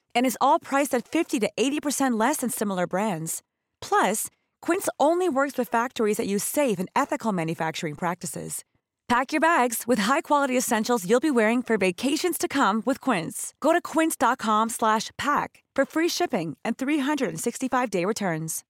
and 0.14 0.26
is 0.26 0.36
all 0.38 0.58
priced 0.58 0.94
at 0.94 1.08
50 1.08 1.40
to 1.40 1.50
80% 1.56 2.20
less 2.20 2.38
than 2.38 2.50
similar 2.50 2.86
brands. 2.86 3.42
Plus, 3.80 4.28
Quince 4.60 4.88
only 5.00 5.28
works 5.28 5.56
with 5.56 5.70
factories 5.70 6.18
that 6.18 6.26
use 6.26 6.44
safe 6.44 6.78
and 6.78 6.90
ethical 6.94 7.32
manufacturing 7.32 7.94
practices. 7.94 8.62
Pack 9.08 9.32
your 9.32 9.40
bags 9.40 9.84
with 9.86 10.00
high-quality 10.00 10.56
essentials 10.56 11.08
you'll 11.08 11.20
be 11.20 11.30
wearing 11.30 11.62
for 11.62 11.78
vacations 11.78 12.36
to 12.38 12.48
come 12.48 12.82
with 12.84 13.00
Quince. 13.00 13.54
Go 13.60 13.72
to 13.72 13.80
quince.com/pack 13.80 15.50
for 15.76 15.84
free 15.86 16.08
shipping 16.08 16.56
and 16.64 16.76
365-day 16.76 18.04
returns. 18.04 18.64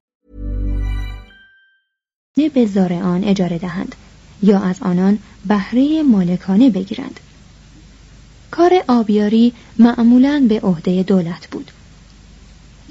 به 2.54 2.66
زارعان 2.66 3.24
اجاره 3.24 3.58
دهند 3.58 3.94
یا 4.42 4.60
از 4.60 4.82
آنان 4.82 5.18
بهره 5.48 6.02
مالکانه 6.02 6.70
بگیرند. 6.70 7.20
کار 8.51 8.83
آبیاری 8.87 9.53
معمولا 9.79 10.45
به 10.49 10.59
عهده 10.59 11.03
دولت 11.03 11.47
بود 11.51 11.71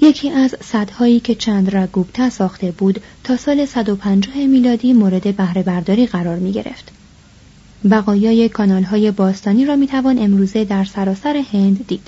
یکی 0.01 0.29
از 0.29 0.55
صدهایی 0.63 1.19
که 1.19 1.35
چند 1.35 1.69
را 1.73 1.87
گوبتا 1.87 2.29
ساخته 2.29 2.71
بود 2.71 3.01
تا 3.23 3.37
سال 3.37 3.65
150 3.65 4.35
میلادی 4.35 4.93
مورد 4.93 5.35
بهره 5.35 5.63
برداری 5.63 6.05
قرار 6.05 6.35
می 6.35 6.51
گرفت. 6.51 6.91
بقایای 7.91 8.49
کانال 8.49 8.83
های 8.83 9.11
باستانی 9.11 9.65
را 9.65 9.75
می 9.75 9.87
توان 9.87 10.19
امروزه 10.19 10.65
در 10.65 10.83
سراسر 10.83 11.43
هند 11.53 11.87
دید. 11.87 12.07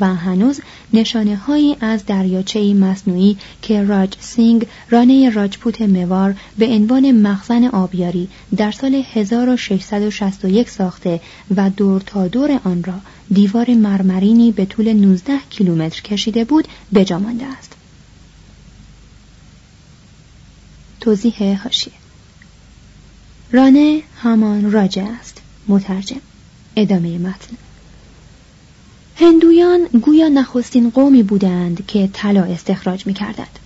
و 0.00 0.14
هنوز 0.14 0.60
نشانه 0.92 1.36
هایی 1.36 1.76
از 1.80 2.06
دریاچه 2.06 2.74
مصنوعی 2.74 3.36
که 3.62 3.82
راج 3.82 4.14
سینگ 4.20 4.66
رانه 4.90 5.30
راجپوت 5.30 5.82
موار 5.82 6.34
به 6.58 6.66
عنوان 6.66 7.12
مخزن 7.12 7.64
آبیاری 7.64 8.28
در 8.56 8.70
سال 8.70 9.02
1661 9.12 10.70
ساخته 10.70 11.20
و 11.56 11.70
دور 11.70 12.00
تا 12.00 12.28
دور 12.28 12.60
آن 12.64 12.84
را 12.84 12.94
دیوار 13.32 13.70
مرمرینی 13.70 14.52
به 14.52 14.64
طول 14.64 14.92
19 14.92 15.32
کیلومتر 15.50 16.02
کشیده 16.02 16.44
بود 16.44 16.68
بجا 16.94 17.18
مانده 17.18 17.46
است. 17.46 17.72
توضیح 21.00 21.62
هاشیه 21.62 21.92
رانه 23.52 24.02
همان 24.22 24.72
راجه 24.72 25.02
است. 25.02 25.42
مترجم. 25.68 26.20
ادامه 26.76 27.18
متن. 27.18 27.56
هندویان 29.20 29.86
گویا 30.02 30.28
نخستین 30.28 30.90
قومی 30.90 31.22
بودند 31.22 31.86
که 31.86 32.10
طلا 32.12 32.42
استخراج 32.44 33.06
می 33.06 33.14
کردند. 33.14 33.58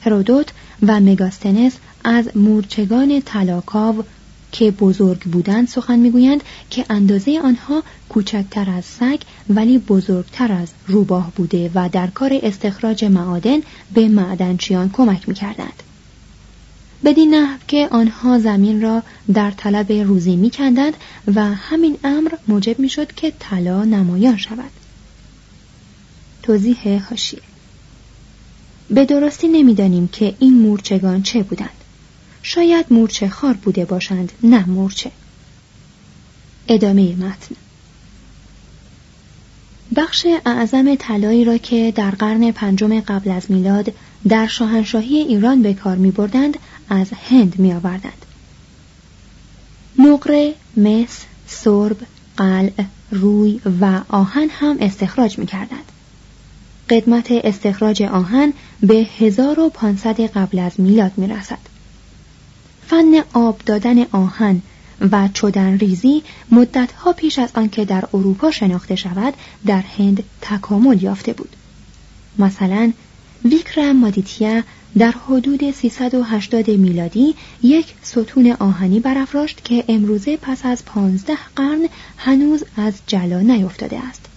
هرودوت 0.00 0.48
و 0.82 1.00
مگاستنس 1.00 1.72
از 2.04 2.36
مورچگان 2.36 3.22
طلاکاو 3.24 4.04
که 4.52 4.70
بزرگ 4.70 5.20
بودند 5.20 5.68
سخن 5.68 5.98
می‌گویند 5.98 6.42
که 6.70 6.84
اندازه 6.90 7.40
آنها 7.44 7.82
کوچکتر 8.08 8.70
از 8.70 8.84
سگ 8.84 9.20
ولی 9.50 9.78
بزرگتر 9.78 10.52
از 10.52 10.68
روباه 10.86 11.32
بوده 11.36 11.70
و 11.74 11.88
در 11.88 12.06
کار 12.06 12.38
استخراج 12.42 13.04
معادن 13.04 13.60
به 13.94 14.08
معدنچیان 14.08 14.90
کمک 14.92 15.28
می‌کردند 15.28 15.82
بدین 17.04 17.34
نحو 17.34 17.58
که 17.68 17.88
آنها 17.90 18.38
زمین 18.38 18.82
را 18.82 19.02
در 19.34 19.50
طلب 19.50 19.92
روزی 19.92 20.36
میکندند 20.36 20.94
و 21.34 21.44
همین 21.44 21.98
امر 22.04 22.30
موجب 22.48 22.78
می‌شد 22.78 23.12
که 23.12 23.32
طلا 23.38 23.84
نمایان 23.84 24.36
شود. 24.36 24.70
توضیح 26.42 27.08
هاشیه 27.10 27.40
به 28.90 29.04
درستی 29.04 29.48
نمی‌دانیم 29.48 30.08
که 30.08 30.34
این 30.38 30.54
مورچگان 30.54 31.22
چه 31.22 31.42
بودند. 31.42 31.70
شاید 32.42 32.86
مورچه 32.90 33.28
خار 33.28 33.54
بوده 33.54 33.84
باشند 33.84 34.32
نه 34.42 34.70
مورچه. 34.70 35.10
ادامه 36.68 37.16
متن. 37.16 37.54
بخش 39.96 40.26
اعظم 40.46 40.94
طلایی 40.94 41.44
را 41.44 41.58
که 41.58 41.92
در 41.96 42.10
قرن 42.10 42.50
پنجم 42.50 43.00
قبل 43.00 43.30
از 43.30 43.50
میلاد 43.50 43.92
در 44.28 44.46
شاهنشاهی 44.46 45.16
ایران 45.16 45.62
به 45.62 45.74
کار 45.74 45.96
می 45.96 46.10
بردند 46.10 46.58
از 46.88 47.06
هند 47.28 47.58
می 47.58 47.72
آوردند. 47.72 48.26
نقره، 49.98 50.54
مس، 50.76 51.24
سرب، 51.46 51.96
قلع، 52.36 52.84
روی 53.10 53.60
و 53.80 54.00
آهن 54.08 54.48
هم 54.50 54.76
استخراج 54.80 55.38
می 55.38 55.46
کردند. 55.46 55.92
قدمت 56.90 57.26
استخراج 57.30 58.02
آهن 58.02 58.52
به 58.80 59.06
1500 59.18 60.20
قبل 60.20 60.58
از 60.58 60.80
میلاد 60.80 61.12
می 61.16 61.26
رسد. 61.26 61.58
فن 62.86 63.22
آب 63.32 63.60
دادن 63.66 64.02
آهن 64.12 64.62
و 65.00 65.28
چدن 65.34 65.78
ریزی 65.78 66.22
مدتها 66.50 67.12
پیش 67.12 67.38
از 67.38 67.50
آنکه 67.54 67.84
در 67.84 68.04
اروپا 68.14 68.50
شناخته 68.50 68.96
شود 68.96 69.34
در 69.66 69.84
هند 69.98 70.24
تکامل 70.40 71.02
یافته 71.02 71.32
بود. 71.32 71.56
مثلا 72.38 72.92
ویکرم 73.44 73.96
مادیتیا 73.96 74.62
در 74.98 75.14
حدود 75.28 75.70
380 75.70 76.70
میلادی 76.70 77.34
یک 77.62 77.94
ستون 78.02 78.52
آهنی 78.52 79.00
برافراشت 79.00 79.64
که 79.64 79.84
امروزه 79.88 80.36
پس 80.36 80.66
از 80.66 80.84
پانزده 80.84 81.36
قرن 81.56 81.88
هنوز 82.16 82.64
از 82.76 82.94
جلا 83.06 83.40
نیفتاده 83.40 83.98
است. 83.98 84.28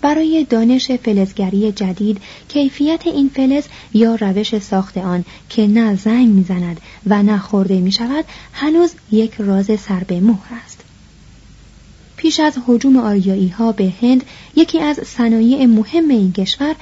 برای 0.00 0.46
دانش 0.50 0.90
فلزگری 0.90 1.72
جدید 1.72 2.18
کیفیت 2.48 3.06
این 3.06 3.30
فلز 3.34 3.64
یا 3.94 4.14
روش 4.14 4.58
ساخت 4.58 4.98
آن 4.98 5.24
که 5.48 5.66
نه 5.66 5.96
زنگ 5.96 6.28
می‌زند 6.28 6.80
و 7.06 7.22
نه 7.22 7.38
خورده 7.38 7.80
می 7.80 7.92
شود 7.92 8.24
هنوز 8.52 8.94
یک 9.12 9.34
راز 9.38 9.80
سر 9.80 10.04
به 10.04 10.20
مهر 10.20 10.54
است. 10.64 10.80
پیش 12.16 12.40
از 12.40 12.58
حجوم 12.66 12.96
آریایی 12.96 13.48
ها 13.48 13.72
به 13.72 13.92
هند 14.02 14.24
یکی 14.56 14.80
از 14.80 15.00
صنایع 15.06 15.66
مهم 15.66 16.08
این 16.08 16.32
کشور 16.32 16.74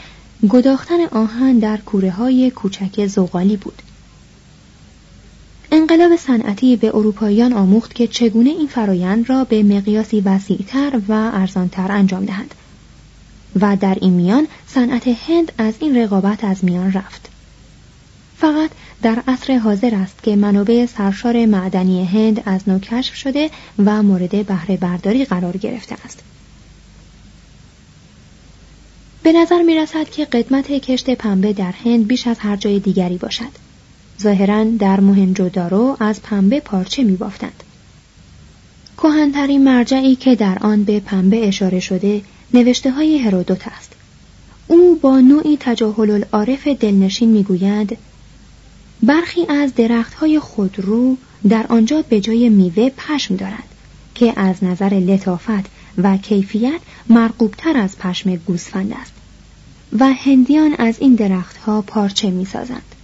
گداختن 0.49 1.05
آهن 1.11 1.59
در 1.59 1.77
کوره 1.77 2.11
های 2.11 2.51
کوچک 2.51 3.07
زغالی 3.07 3.57
بود. 3.57 3.83
انقلاب 5.73 6.17
صنعتی 6.17 6.77
به 6.77 6.97
اروپاییان 6.97 7.53
آموخت 7.53 7.95
که 7.95 8.07
چگونه 8.07 8.51
این 8.51 8.67
فرایند 8.67 9.31
را 9.31 9.45
به 9.45 9.63
مقیاسی 9.63 10.21
وسیعتر 10.21 11.01
و 11.09 11.13
ارزانتر 11.13 11.93
انجام 11.93 12.25
دهند 12.25 12.55
و 13.61 13.77
در 13.77 13.97
این 14.01 14.13
میان 14.13 14.47
صنعت 14.67 15.09
هند 15.09 15.53
از 15.59 15.75
این 15.81 15.97
رقابت 15.97 16.45
از 16.45 16.65
میان 16.65 16.93
رفت 16.93 17.31
فقط 18.37 18.71
در 19.03 19.23
عصر 19.29 19.59
حاضر 19.59 19.95
است 19.95 20.23
که 20.23 20.37
منابع 20.37 20.87
سرشار 20.87 21.47
معدنی 21.47 22.05
هند 22.05 22.43
از 22.47 22.69
نو 22.69 22.79
کشف 22.79 23.15
شده 23.15 23.51
و 23.85 24.03
مورد 24.03 24.47
بهره 24.47 24.77
برداری 24.77 25.25
قرار 25.25 25.57
گرفته 25.57 25.97
است 26.05 26.23
به 29.29 29.35
نظر 29.35 29.63
می 29.63 29.75
رسد 29.75 30.11
که 30.11 30.25
قدمت 30.25 30.73
کشت 30.73 31.11
پنبه 31.11 31.53
در 31.53 31.73
هند 31.73 32.07
بیش 32.07 32.27
از 32.27 32.39
هر 32.39 32.57
جای 32.57 32.79
دیگری 32.79 33.17
باشد. 33.17 33.51
ظاهرا 34.23 34.65
در 34.65 35.01
مهنجودارو 35.01 35.97
از 36.01 36.23
پنبه 36.23 36.61
پارچه 36.61 37.05
می 37.05 37.17
بافتند. 37.17 37.63
کهنترین 38.97 39.65
مرجعی 39.65 40.17
که 40.17 40.35
در 40.35 40.59
آن 40.61 40.85
به 40.85 41.01
پنبه 41.01 41.49
اشاره 41.49 41.81
شده 41.81 42.23
نوشته 42.55 42.91
های 42.91 43.19
هرودوت 43.19 43.69
است. 43.69 43.93
او 44.67 44.99
با 45.03 45.21
نوعی 45.21 45.57
تجاهل 45.61 46.11
العارف 46.11 46.69
دلنشین 46.69 47.31
می‌گوید 47.31 47.99
برخی 49.03 49.47
از 49.49 49.75
درختهای 49.75 50.39
خودرو 50.39 51.17
در 51.49 51.67
آنجا 51.69 52.03
به 52.09 52.21
جای 52.21 52.49
میوه 52.49 52.91
پشم 52.91 53.37
دارند 53.37 53.69
که 54.15 54.33
از 54.37 54.65
نظر 54.65 54.95
لطافت 54.95 55.79
و 55.99 56.17
کیفیت 56.17 56.81
مرقوبتر 57.09 57.77
از 57.77 57.99
پشم 57.99 58.37
گوسفند 58.37 58.93
است 59.03 59.18
و 59.93 60.13
هندیان 60.13 60.75
از 60.79 60.99
این 60.99 61.15
درختها 61.15 61.83
پارچه 61.83 62.31
می 62.31 62.45
سازند. 62.45 62.95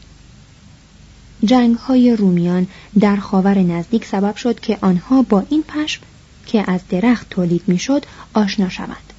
جنگ 1.44 1.76
های 1.76 2.16
رومیان 2.16 2.66
در 3.00 3.16
خاور 3.16 3.58
نزدیک 3.58 4.04
سبب 4.04 4.36
شد 4.36 4.60
که 4.60 4.78
آنها 4.80 5.22
با 5.22 5.46
این 5.50 5.62
پشم 5.62 6.02
که 6.46 6.70
از 6.70 6.80
درخت 6.88 7.30
تولید 7.30 7.62
می‌شد 7.66 8.04
آشنا 8.34 8.68
شوند. 8.68 9.12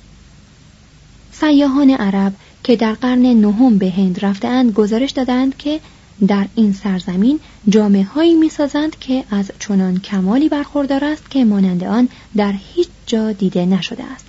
سیاهان 1.31 1.89
عرب 1.89 2.33
که 2.63 2.75
در 2.75 2.93
قرن 2.93 3.25
نهم 3.25 3.77
به 3.77 3.89
هند 3.91 4.25
رفتند 4.25 4.73
گزارش 4.73 5.11
دادند 5.11 5.57
که 5.57 5.79
در 6.27 6.47
این 6.55 6.73
سرزمین 6.73 7.39
جامعه 7.69 8.03
هایی 8.03 8.49
که 8.99 9.23
از 9.31 9.51
چنان 9.59 9.99
کمالی 9.99 10.49
برخوردار 10.49 11.03
است 11.03 11.31
که 11.31 11.45
مانند 11.45 11.83
آن 11.83 12.09
در 12.35 12.53
هیچ 12.73 12.87
جا 13.05 13.31
دیده 13.31 13.65
نشده 13.65 14.03
است. 14.03 14.25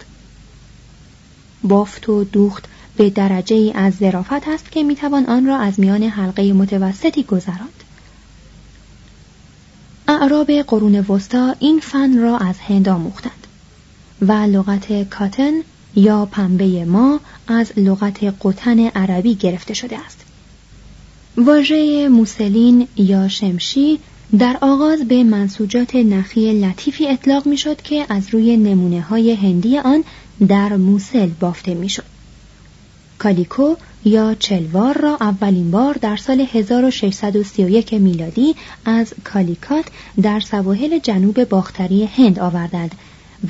بافت 1.63 2.09
و 2.09 2.25
دوخت 2.25 2.65
به 2.97 3.11
درجه 3.11 3.57
ای 3.57 3.73
از 3.73 3.95
ظرافت 3.95 4.49
است 4.49 4.73
که 4.73 4.83
می‌توان 4.83 5.27
آن 5.27 5.47
را 5.47 5.59
از 5.59 5.81
میان 5.81 6.03
حلقه 6.03 6.53
متوسطی 6.53 7.23
گذراند. 7.23 7.83
اعراب 10.09 10.53
قرون 10.53 10.95
وسطا 10.95 11.55
این 11.59 11.81
فن 11.81 12.19
را 12.19 12.39
از 12.39 12.55
هند 12.59 12.89
آموختند 12.89 13.47
و 14.21 14.33
لغت 14.33 15.09
کاتن 15.09 15.53
یا 15.97 16.27
پنبه 16.27 16.85
ما 16.85 17.21
از 17.49 17.73
لغت 17.77 18.25
قطن 18.43 18.79
عربی 18.79 19.35
گرفته 19.35 19.75
شده 19.75 19.99
است. 19.99 20.25
واژه 21.37 22.09
موسلین 22.09 22.89
یا 22.97 23.29
شمشی 23.29 23.99
در 24.39 24.59
آغاز 24.61 25.09
به 25.09 25.25
منسوجات 25.25 25.95
نخی 25.95 26.61
لطیفی 26.61 27.09
اطلاق 27.09 27.47
می 27.47 27.57
شد 27.57 27.83
که 27.83 28.07
از 28.09 28.35
روی 28.35 28.57
نمونه 28.57 29.01
های 29.01 29.35
هندی 29.35 29.79
آن 29.79 30.05
در 30.49 30.77
موسل 30.77 31.27
بافته 31.41 31.75
می 31.75 31.89
شد. 31.89 32.16
کالیکو 33.19 33.77
یا 34.05 34.35
چلوار 34.35 34.99
را 34.99 35.17
اولین 35.21 35.71
بار 35.71 35.95
در 35.95 36.17
سال 36.17 36.41
1631 36.53 37.95
میلادی 37.95 38.55
از 38.85 39.15
کالیکات 39.25 39.85
در 40.23 40.41
سواحل 40.41 40.99
جنوب 40.99 41.45
باختری 41.45 42.05
هند 42.05 42.39
آوردند 42.39 42.95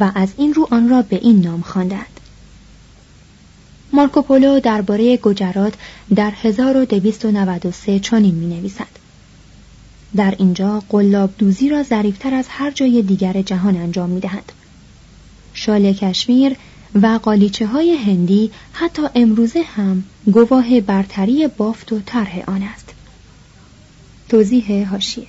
و 0.01 0.13
از 0.15 0.29
این 0.37 0.55
رو 0.55 0.69
آن 0.71 0.89
را 0.89 1.03
به 1.03 1.17
این 1.17 1.41
نام 1.41 1.61
خواندند. 1.61 2.21
مارکوپولو 3.93 4.61
درباره 4.61 5.17
گجرات 5.17 5.75
در 6.15 6.33
1293 6.43 7.99
چنین 7.99 8.35
می 8.35 8.47
نویسد. 8.47 9.07
در 10.17 10.35
اینجا 10.39 10.83
قلاب 10.89 11.31
دوزی 11.39 11.69
را 11.69 11.83
ظریفتر 11.83 12.35
از 12.35 12.47
هر 12.49 12.71
جای 12.71 13.03
دیگر 13.03 13.43
جهان 13.43 13.77
انجام 13.77 14.11
می 14.11 14.21
دهند. 14.21 14.53
شال 15.55 15.93
کشمیر 15.93 16.57
و 17.03 17.19
قالیچه 17.23 17.67
های 17.67 17.97
هندی 17.97 18.51
حتی 18.73 19.03
امروزه 19.15 19.63
هم 19.63 20.05
گواه 20.33 20.81
برتری 20.81 21.49
بافت 21.49 21.93
و 21.93 22.01
طرح 22.07 22.43
آن 22.47 22.63
است. 22.63 22.95
توضیح 24.29 24.89
هاشیه 24.91 25.27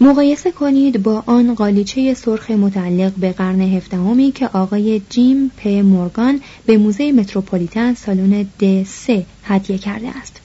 مقایسه 0.00 0.52
کنید 0.52 1.02
با 1.02 1.22
آن 1.26 1.54
قالیچه 1.54 2.14
سرخ 2.14 2.50
متعلق 2.50 3.12
به 3.12 3.32
قرن 3.32 3.60
هفدهمی 3.60 4.32
که 4.32 4.48
آقای 4.48 5.00
جیم 5.10 5.48
پ 5.56 5.68
مورگان 5.68 6.40
به 6.66 6.78
موزه 6.78 7.12
متروپولیتن 7.12 7.94
سالن 7.94 8.46
د 8.60 8.82
سه 8.82 9.26
هدیه 9.44 9.78
کرده 9.78 10.08
است. 10.08 10.40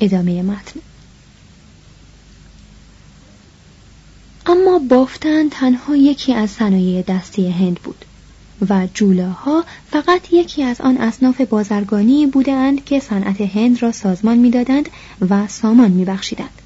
ادامه 0.00 0.42
متن 0.42 0.80
اما 4.46 4.78
بافتن 4.78 5.48
تنها 5.48 5.96
یکی 5.96 6.34
از 6.34 6.50
صنایع 6.50 7.02
دستی 7.02 7.50
هند 7.50 7.80
بود 7.80 8.04
و 8.68 8.88
جولاها 8.94 9.64
فقط 9.90 10.32
یکی 10.32 10.62
از 10.62 10.80
آن 10.80 10.96
اصناف 10.96 11.40
بازرگانی 11.40 12.26
بودند 12.26 12.84
که 12.84 13.00
صنعت 13.00 13.40
هند 13.40 13.82
را 13.82 13.92
سازمان 13.92 14.38
می‌دادند 14.38 14.88
و 15.30 15.46
سامان 15.48 15.90
میبخشیدند. 15.90 16.62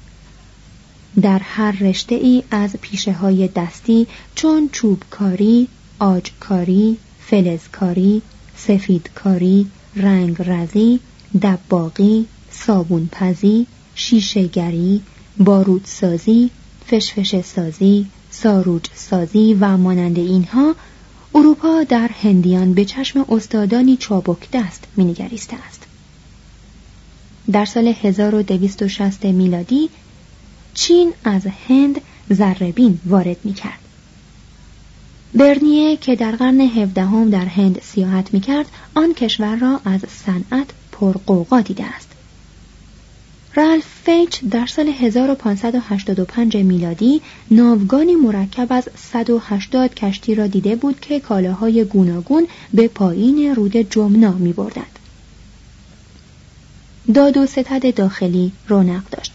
در 1.21 1.39
هر 1.39 1.71
رشته 1.71 2.15
ای 2.15 2.43
از 2.51 2.75
پیشه 2.81 3.11
های 3.11 3.47
دستی 3.47 4.07
چون 4.35 4.69
چوبکاری، 4.71 5.67
آجکاری، 5.99 6.97
فلزکاری، 7.19 8.21
سفیدکاری، 8.57 9.67
رنگ 9.95 10.35
رزی، 10.39 10.99
دباقی، 11.41 12.25
صابونپزی، 12.51 13.67
شیشهگری، 13.95 15.01
بارودسازی، 15.39 16.49
فشفش 16.87 17.41
سازی، 17.41 18.05
ساروج 18.31 18.85
سازی 18.93 19.53
و 19.59 19.77
مانند 19.77 20.17
اینها 20.17 20.75
اروپا 21.37 21.83
در 21.83 22.07
هندیان 22.07 22.73
به 22.73 22.85
چشم 22.85 23.25
استادانی 23.29 23.97
چابک 23.97 24.51
دست 24.53 24.83
مینگریسته 24.97 25.57
است. 25.67 25.83
در 27.51 27.65
سال 27.65 27.87
1260 27.87 29.25
میلادی 29.25 29.89
چین 30.73 31.13
از 31.23 31.41
هند 31.67 32.01
زربین 32.29 32.99
وارد 33.05 33.37
می 33.43 33.53
کرد. 33.53 33.79
برنیه 35.33 35.97
که 35.97 36.15
در 36.15 36.31
قرن 36.31 36.61
هفدهم 36.61 37.29
در 37.29 37.45
هند 37.45 37.81
سیاحت 37.81 38.33
می 38.33 38.41
کرد 38.41 38.65
آن 38.95 39.13
کشور 39.13 39.55
را 39.55 39.81
از 39.85 40.01
صنعت 40.25 40.67
پرقوقا 40.91 41.61
دیده 41.61 41.85
است. 41.85 42.09
رالف 43.57 43.85
فیچ 44.03 44.43
در 44.43 44.65
سال 44.65 44.87
1585 44.87 46.57
میلادی 46.57 47.21
ناوگانی 47.51 48.15
مرکب 48.15 48.67
از 48.69 48.89
180 48.95 49.95
کشتی 49.95 50.35
را 50.35 50.47
دیده 50.47 50.75
بود 50.75 50.99
که 50.99 51.19
کالاهای 51.19 51.83
گوناگون 51.83 52.47
به 52.73 52.87
پایین 52.87 53.55
رود 53.55 53.77
جمنا 53.77 54.31
می 54.31 54.53
بردند. 54.53 54.99
داد 57.13 57.37
و 57.37 57.45
ستد 57.45 57.95
داخلی 57.95 58.51
رونق 58.67 59.09
داشت. 59.11 59.33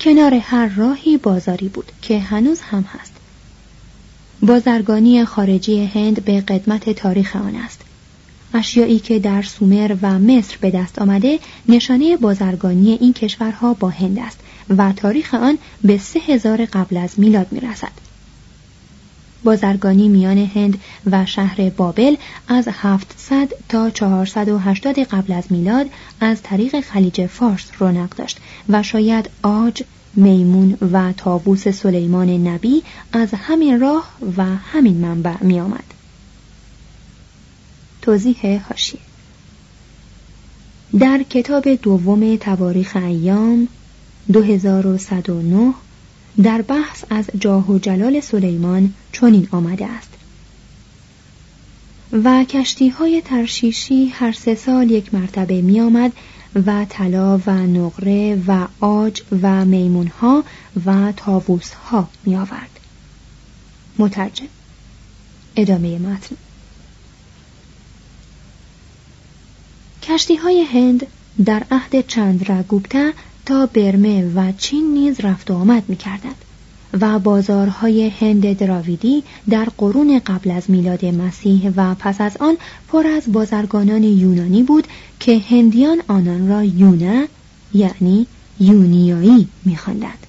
کنار 0.00 0.34
هر 0.34 0.68
راهی 0.76 1.16
بازاری 1.16 1.68
بود 1.68 1.92
که 2.02 2.18
هنوز 2.18 2.60
هم 2.60 2.82
هست. 2.82 3.12
بازرگانی 4.42 5.24
خارجی 5.24 5.84
هند 5.84 6.24
به 6.24 6.40
قدمت 6.40 6.90
تاریخ 6.90 7.36
آن 7.36 7.56
است. 7.56 7.80
اشیایی 8.54 8.98
که 8.98 9.18
در 9.18 9.42
سومر 9.42 9.96
و 10.02 10.18
مصر 10.18 10.56
به 10.60 10.70
دست 10.70 10.98
آمده 10.98 11.38
نشانه 11.68 12.16
بازرگانی 12.16 12.98
این 13.00 13.12
کشورها 13.12 13.74
با 13.74 13.88
هند 13.88 14.18
است 14.18 14.38
و 14.76 14.92
تاریخ 14.92 15.34
آن 15.34 15.58
به 15.84 15.98
سه 15.98 16.20
هزار 16.20 16.64
قبل 16.64 16.96
از 16.96 17.20
میلاد 17.20 17.46
می 17.50 17.60
رسد. 17.60 18.08
بازرگانی 19.44 20.08
میان 20.08 20.38
هند 20.38 20.78
و 21.10 21.26
شهر 21.26 21.70
بابل 21.70 22.16
از 22.48 22.68
700 22.72 23.48
تا 23.68 23.90
480 23.90 24.98
قبل 24.98 25.32
از 25.32 25.44
میلاد 25.50 25.86
از 26.20 26.42
طریق 26.42 26.80
خلیج 26.80 27.26
فارس 27.26 27.70
رونق 27.78 28.08
داشت 28.08 28.38
و 28.68 28.82
شاید 28.82 29.30
آج، 29.42 29.82
میمون 30.14 30.78
و 30.92 31.12
تابوس 31.12 31.68
سلیمان 31.68 32.48
نبی 32.48 32.82
از 33.12 33.28
همین 33.34 33.80
راه 33.80 34.10
و 34.36 34.44
همین 34.44 34.96
منبع 34.96 35.42
می 35.42 35.60
آمد. 35.60 35.87
توضیح 38.02 38.62
هاشیه 38.68 39.00
در 40.98 41.22
کتاب 41.30 41.74
دوم 41.74 42.36
تواریخ 42.36 42.96
ایام 42.96 43.68
2109 44.32 45.74
در 46.42 46.62
بحث 46.62 47.04
از 47.10 47.24
جاه 47.38 47.70
و 47.70 47.78
جلال 47.78 48.20
سلیمان 48.20 48.94
چنین 49.12 49.48
آمده 49.50 49.86
است. 49.86 50.08
و 52.12 52.44
کشتی 52.44 52.88
های 52.88 53.22
ترشیشی 53.24 54.06
هر 54.06 54.32
سه 54.32 54.54
سال 54.54 54.90
یک 54.90 55.14
مرتبه 55.14 55.62
می 55.62 55.80
آمد 55.80 56.12
و 56.66 56.86
طلا 56.88 57.38
و 57.46 57.50
نقره 57.50 58.42
و 58.46 58.66
آج 58.80 59.22
و 59.42 59.64
میمون 59.64 60.06
ها 60.06 60.44
و 60.86 61.12
تاووس 61.12 61.72
ها 61.72 62.08
می 62.24 62.36
آورد. 62.36 62.80
مترجم. 63.98 64.46
ادامه 65.56 65.98
متن. 65.98 66.36
کشتی 70.02 70.36
های 70.36 70.62
هند 70.62 71.06
در 71.44 71.62
عهد 71.70 72.06
چندرگوپتا 72.06 73.10
تا 73.46 73.66
برمه 73.66 74.32
و 74.34 74.52
چین 74.52 74.94
نیز 74.94 75.20
رفت 75.20 75.50
و 75.50 75.54
آمد 75.54 75.82
می 75.88 75.96
کردند 75.96 76.44
و 77.00 77.18
بازارهای 77.18 78.08
هند 78.08 78.56
دراویدی 78.56 79.22
در 79.50 79.68
قرون 79.78 80.18
قبل 80.18 80.50
از 80.50 80.70
میلاد 80.70 81.04
مسیح 81.04 81.70
و 81.76 81.94
پس 81.94 82.20
از 82.20 82.36
آن 82.36 82.56
پر 82.88 83.06
از 83.06 83.32
بازرگانان 83.32 84.02
یونانی 84.02 84.62
بود 84.62 84.86
که 85.20 85.42
هندیان 85.50 86.02
آنان 86.08 86.48
را 86.48 86.64
یونا 86.64 87.26
یعنی 87.74 88.26
یونیایی 88.60 89.48
میخواندند. 89.64 90.26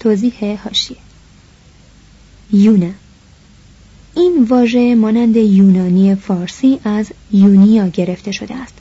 توضیح 0.00 0.58
هاشیه 0.64 0.96
یونا. 2.52 2.90
این 4.16 4.44
واژه 4.48 4.94
مانند 4.94 5.36
یونانی 5.36 6.14
فارسی 6.14 6.80
از 6.84 7.12
یونیا 7.32 7.88
گرفته 7.88 8.32
شده 8.32 8.54
است 8.54 8.74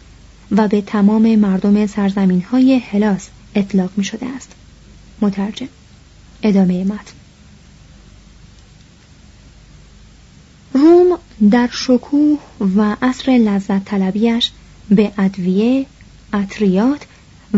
و 0.52 0.68
به 0.68 0.82
تمام 0.82 1.36
مردم 1.36 1.86
سرزمین 1.86 2.42
های 2.42 2.76
هلاس 2.76 3.30
اطلاق 3.56 3.90
می 3.98 4.04
شده 4.04 4.26
است. 4.26 4.52
مترجم 5.22 5.68
ادامه 6.44 6.84
متن. 6.84 7.14
روم 10.74 11.18
در 11.52 11.70
شکوه 11.72 12.40
و 12.78 12.96
عصر 13.02 13.32
لذت 13.32 13.86
طلبیش 13.86 14.52
به 14.90 15.12
ادویه، 15.18 15.86
اطریات 16.34 17.06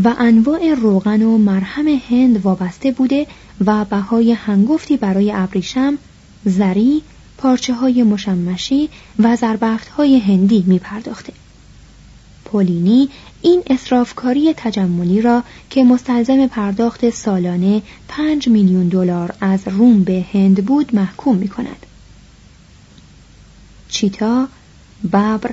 و 0.03 0.15
انواع 0.19 0.73
روغن 0.73 1.21
و 1.21 1.38
مرهم 1.38 1.88
هند 1.88 2.45
وابسته 2.45 2.91
بوده 2.91 3.27
و 3.65 3.86
بهای 3.86 4.31
هنگفتی 4.31 4.97
برای 4.97 5.31
ابریشم، 5.31 5.97
زری، 6.45 7.01
پارچه 7.43 7.73
های 7.73 8.03
مشمشی 8.03 8.89
و 9.19 9.36
زربفت 9.36 9.88
های 9.88 10.19
هندی 10.19 10.63
می 10.67 10.79
پرداخته. 10.79 11.34
پولینی 12.45 13.10
این 13.41 13.63
اصرافکاری 13.67 14.53
تجملی 14.58 15.21
را 15.21 15.43
که 15.69 15.84
مستلزم 15.84 16.47
پرداخت 16.47 17.10
سالانه 17.10 17.82
5 18.08 18.47
میلیون 18.47 18.88
دلار 18.88 19.34
از 19.41 19.67
روم 19.67 20.03
به 20.03 20.25
هند 20.34 20.65
بود 20.65 20.95
محکوم 20.95 21.36
می 21.36 21.47
کند. 21.47 21.86
چیتا، 23.89 24.47
ببر 25.13 25.51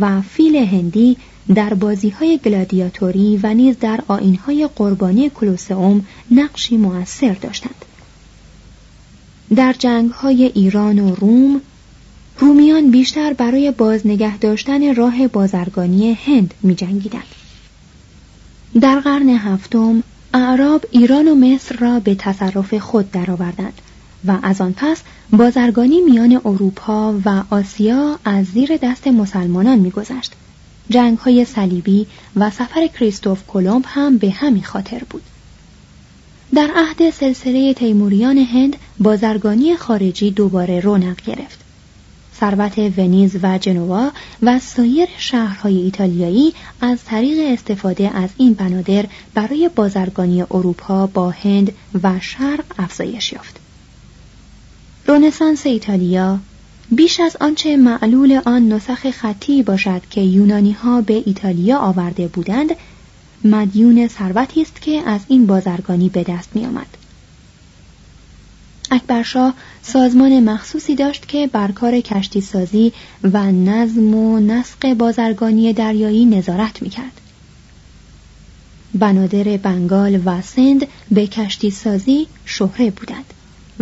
و 0.00 0.22
فیل 0.22 0.56
هندی 0.56 1.16
در 1.54 1.74
بازی 1.74 2.10
های 2.10 2.40
گلادیاتوری 2.44 3.40
و 3.42 3.54
نیز 3.54 3.78
در 3.78 4.00
آین 4.08 4.36
های 4.36 4.68
قربانی 4.76 5.30
کلوسئوم 5.30 6.06
نقشی 6.30 6.76
موثر 6.76 7.32
داشتند. 7.32 7.84
در 9.56 9.72
جنگ 9.78 10.10
های 10.10 10.44
ایران 10.44 10.98
و 10.98 11.14
روم 11.14 11.60
رومیان 12.38 12.90
بیشتر 12.90 13.32
برای 13.32 13.70
بازنگه 13.70 14.38
داشتن 14.38 14.94
راه 14.94 15.28
بازرگانی 15.28 16.12
هند 16.12 16.54
می 16.62 16.74
جنگیدند. 16.74 17.22
در 18.80 19.00
قرن 19.00 19.28
هفتم 19.28 20.02
اعراب 20.34 20.84
ایران 20.90 21.28
و 21.28 21.34
مصر 21.34 21.76
را 21.76 22.00
به 22.00 22.14
تصرف 22.14 22.74
خود 22.74 23.10
درآوردند 23.10 23.80
و 24.24 24.38
از 24.42 24.60
آن 24.60 24.74
پس 24.76 25.02
بازرگانی 25.30 26.00
میان 26.00 26.40
اروپا 26.44 27.14
و 27.24 27.42
آسیا 27.50 28.18
از 28.24 28.46
زیر 28.46 28.76
دست 28.76 29.06
مسلمانان 29.06 29.78
میگذشت 29.78 30.32
جنگ 30.90 31.18
های 31.18 31.44
صلیبی 31.44 32.06
و 32.36 32.50
سفر 32.50 32.86
کریستوف 32.86 33.46
کلمب 33.46 33.84
هم 33.86 34.18
به 34.18 34.30
همین 34.30 34.62
خاطر 34.62 35.02
بود 35.10 35.22
در 36.54 36.70
عهد 36.76 37.10
سلسله 37.10 37.74
تیموریان 37.74 38.38
هند 38.38 38.76
بازرگانی 38.98 39.76
خارجی 39.76 40.30
دوباره 40.30 40.80
رونق 40.80 41.16
گرفت 41.26 41.58
ثروت 42.40 42.78
ونیز 42.78 43.36
و 43.42 43.58
جنوا 43.58 44.10
و 44.42 44.58
سایر 44.58 45.08
شهرهای 45.18 45.76
ایتالیایی 45.76 46.54
از 46.80 47.04
طریق 47.04 47.52
استفاده 47.52 48.16
از 48.16 48.30
این 48.36 48.54
بنادر 48.54 49.04
برای 49.34 49.70
بازرگانی 49.74 50.42
اروپا 50.42 51.06
با 51.06 51.30
هند 51.30 51.72
و 52.02 52.20
شرق 52.20 52.64
افزایش 52.78 53.32
یافت. 53.32 53.56
رونسانس 55.06 55.66
ایتالیا 55.66 56.38
بیش 56.90 57.20
از 57.20 57.36
آنچه 57.40 57.76
معلول 57.76 58.40
آن 58.44 58.72
نسخ 58.72 59.10
خطی 59.10 59.62
باشد 59.62 60.02
که 60.10 60.20
یونانی 60.20 60.72
ها 60.72 61.00
به 61.00 61.22
ایتالیا 61.26 61.78
آورده 61.78 62.28
بودند 62.28 62.70
مدیون 63.44 64.08
ثروتی 64.08 64.62
است 64.62 64.82
که 64.82 65.02
از 65.06 65.20
این 65.28 65.46
بازرگانی 65.46 66.08
به 66.08 66.22
دست 66.22 66.48
می 66.54 66.66
آمد. 66.66 66.86
اکبرشاه 68.90 69.54
سازمان 69.82 70.40
مخصوصی 70.40 70.94
داشت 70.94 71.28
که 71.28 71.46
بر 71.46 71.72
کار 71.72 72.00
کشتی 72.00 72.40
سازی 72.40 72.92
و 73.22 73.52
نظم 73.52 74.14
و 74.14 74.40
نسق 74.40 74.94
بازرگانی 74.94 75.72
دریایی 75.72 76.24
نظارت 76.24 76.82
می‌کرد. 76.82 77.20
بنادر 78.94 79.56
بنگال 79.56 80.22
و 80.24 80.42
سند 80.42 80.86
به 81.10 81.26
کشتی 81.26 81.70
سازی 81.70 82.26
شهره 82.44 82.90
بودند 82.90 83.34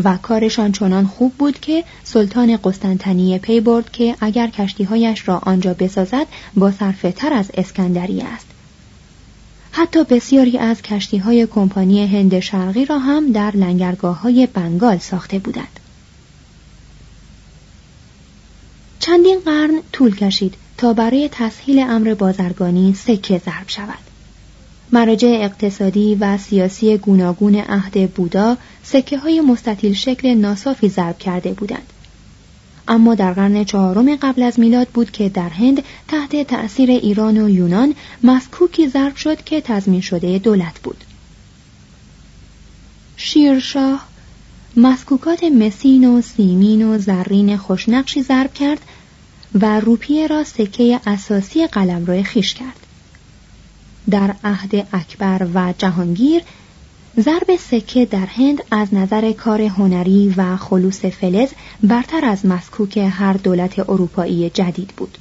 و 0.04 0.16
کارشان 0.16 0.72
چنان 0.72 1.06
خوب 1.06 1.32
بود 1.32 1.60
که 1.60 1.84
سلطان 2.04 2.56
قسطنطنیه 2.56 3.38
پی 3.38 3.60
برد 3.60 3.92
که 3.92 4.16
اگر 4.20 4.46
کشتیهایش 4.46 5.28
را 5.28 5.38
آنجا 5.38 5.74
بسازد 5.74 6.26
با 6.54 6.70
تر 6.70 7.32
از 7.32 7.50
اسکندری 7.54 8.20
است 8.20 8.46
حتی 9.78 10.04
بسیاری 10.04 10.58
از 10.58 10.82
کشتی 10.82 11.18
های 11.18 11.46
کمپانی 11.46 12.06
هند 12.06 12.40
شرقی 12.40 12.84
را 12.84 12.98
هم 12.98 13.32
در 13.32 13.56
لنگرگاه 13.56 14.20
های 14.20 14.46
بنگال 14.46 14.98
ساخته 14.98 15.38
بودند. 15.38 15.80
چندین 18.98 19.38
قرن 19.44 19.80
طول 19.92 20.16
کشید 20.16 20.54
تا 20.76 20.92
برای 20.92 21.28
تسهیل 21.32 21.78
امر 21.78 22.14
بازرگانی 22.14 22.94
سکه 22.94 23.38
ضرب 23.38 23.68
شود. 23.68 23.98
مراجع 24.92 25.38
اقتصادی 25.40 26.14
و 26.14 26.38
سیاسی 26.38 26.98
گوناگون 26.98 27.54
عهد 27.54 28.10
بودا 28.10 28.56
سکه 28.82 29.18
های 29.18 29.40
مستطیل 29.40 29.92
شکل 29.92 30.34
ناصافی 30.34 30.88
ضرب 30.88 31.18
کرده 31.18 31.52
بودند. 31.52 31.92
اما 32.88 33.14
در 33.14 33.32
قرن 33.32 33.64
چهارم 33.64 34.16
قبل 34.16 34.42
از 34.42 34.60
میلاد 34.60 34.88
بود 34.88 35.10
که 35.10 35.28
در 35.28 35.48
هند 35.48 35.82
تحت 36.08 36.42
تأثیر 36.42 36.90
ایران 36.90 37.38
و 37.38 37.48
یونان 37.48 37.94
مسکوکی 38.22 38.88
ضرب 38.88 39.16
شد 39.16 39.44
که 39.44 39.60
تضمین 39.60 40.00
شده 40.00 40.38
دولت 40.38 40.80
بود. 40.82 41.04
شیرشاه 43.16 44.06
مسکوکات 44.76 45.44
مسین 45.44 46.08
و 46.08 46.20
سیمین 46.20 46.86
و 46.86 46.98
زرین 46.98 47.56
خوشنقشی 47.56 48.22
ضرب 48.22 48.54
کرد 48.54 48.80
و 49.54 49.80
روپیه 49.80 50.26
را 50.26 50.44
سکه 50.44 51.00
اساسی 51.06 51.66
قلمرو 51.66 52.22
خیش 52.22 52.54
کرد. 52.54 52.86
در 54.10 54.34
عهد 54.44 54.88
اکبر 54.92 55.48
و 55.54 55.74
جهانگیر 55.78 56.42
ضرب 57.20 57.56
سکه 57.70 58.06
در 58.06 58.26
هند 58.26 58.62
از 58.70 58.94
نظر 58.94 59.32
کار 59.32 59.62
هنری 59.62 60.34
و 60.36 60.56
خلوص 60.56 61.04
فلز 61.04 61.48
برتر 61.82 62.24
از 62.24 62.46
مسکوک 62.46 62.98
هر 62.98 63.32
دولت 63.32 63.78
اروپایی 63.78 64.50
جدید 64.50 64.92
بود. 64.96 65.18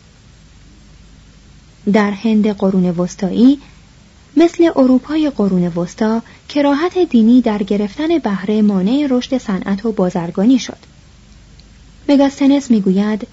در 1.93 2.11
هند 2.11 2.47
قرون 2.47 2.85
وسطایی 2.89 3.59
مثل 4.37 4.69
اروپای 4.75 5.29
قرون 5.29 5.67
وسطا 5.67 6.21
کراهت 6.49 6.97
دینی 6.97 7.41
در 7.41 7.63
گرفتن 7.63 8.17
بهره 8.17 8.61
مانع 8.61 9.07
رشد 9.09 9.37
صنعت 9.37 9.85
و 9.85 9.91
بازرگانی 9.91 10.59
شد. 10.59 10.77
مگاستنس 12.09 12.71
می‌گوید 12.71 13.27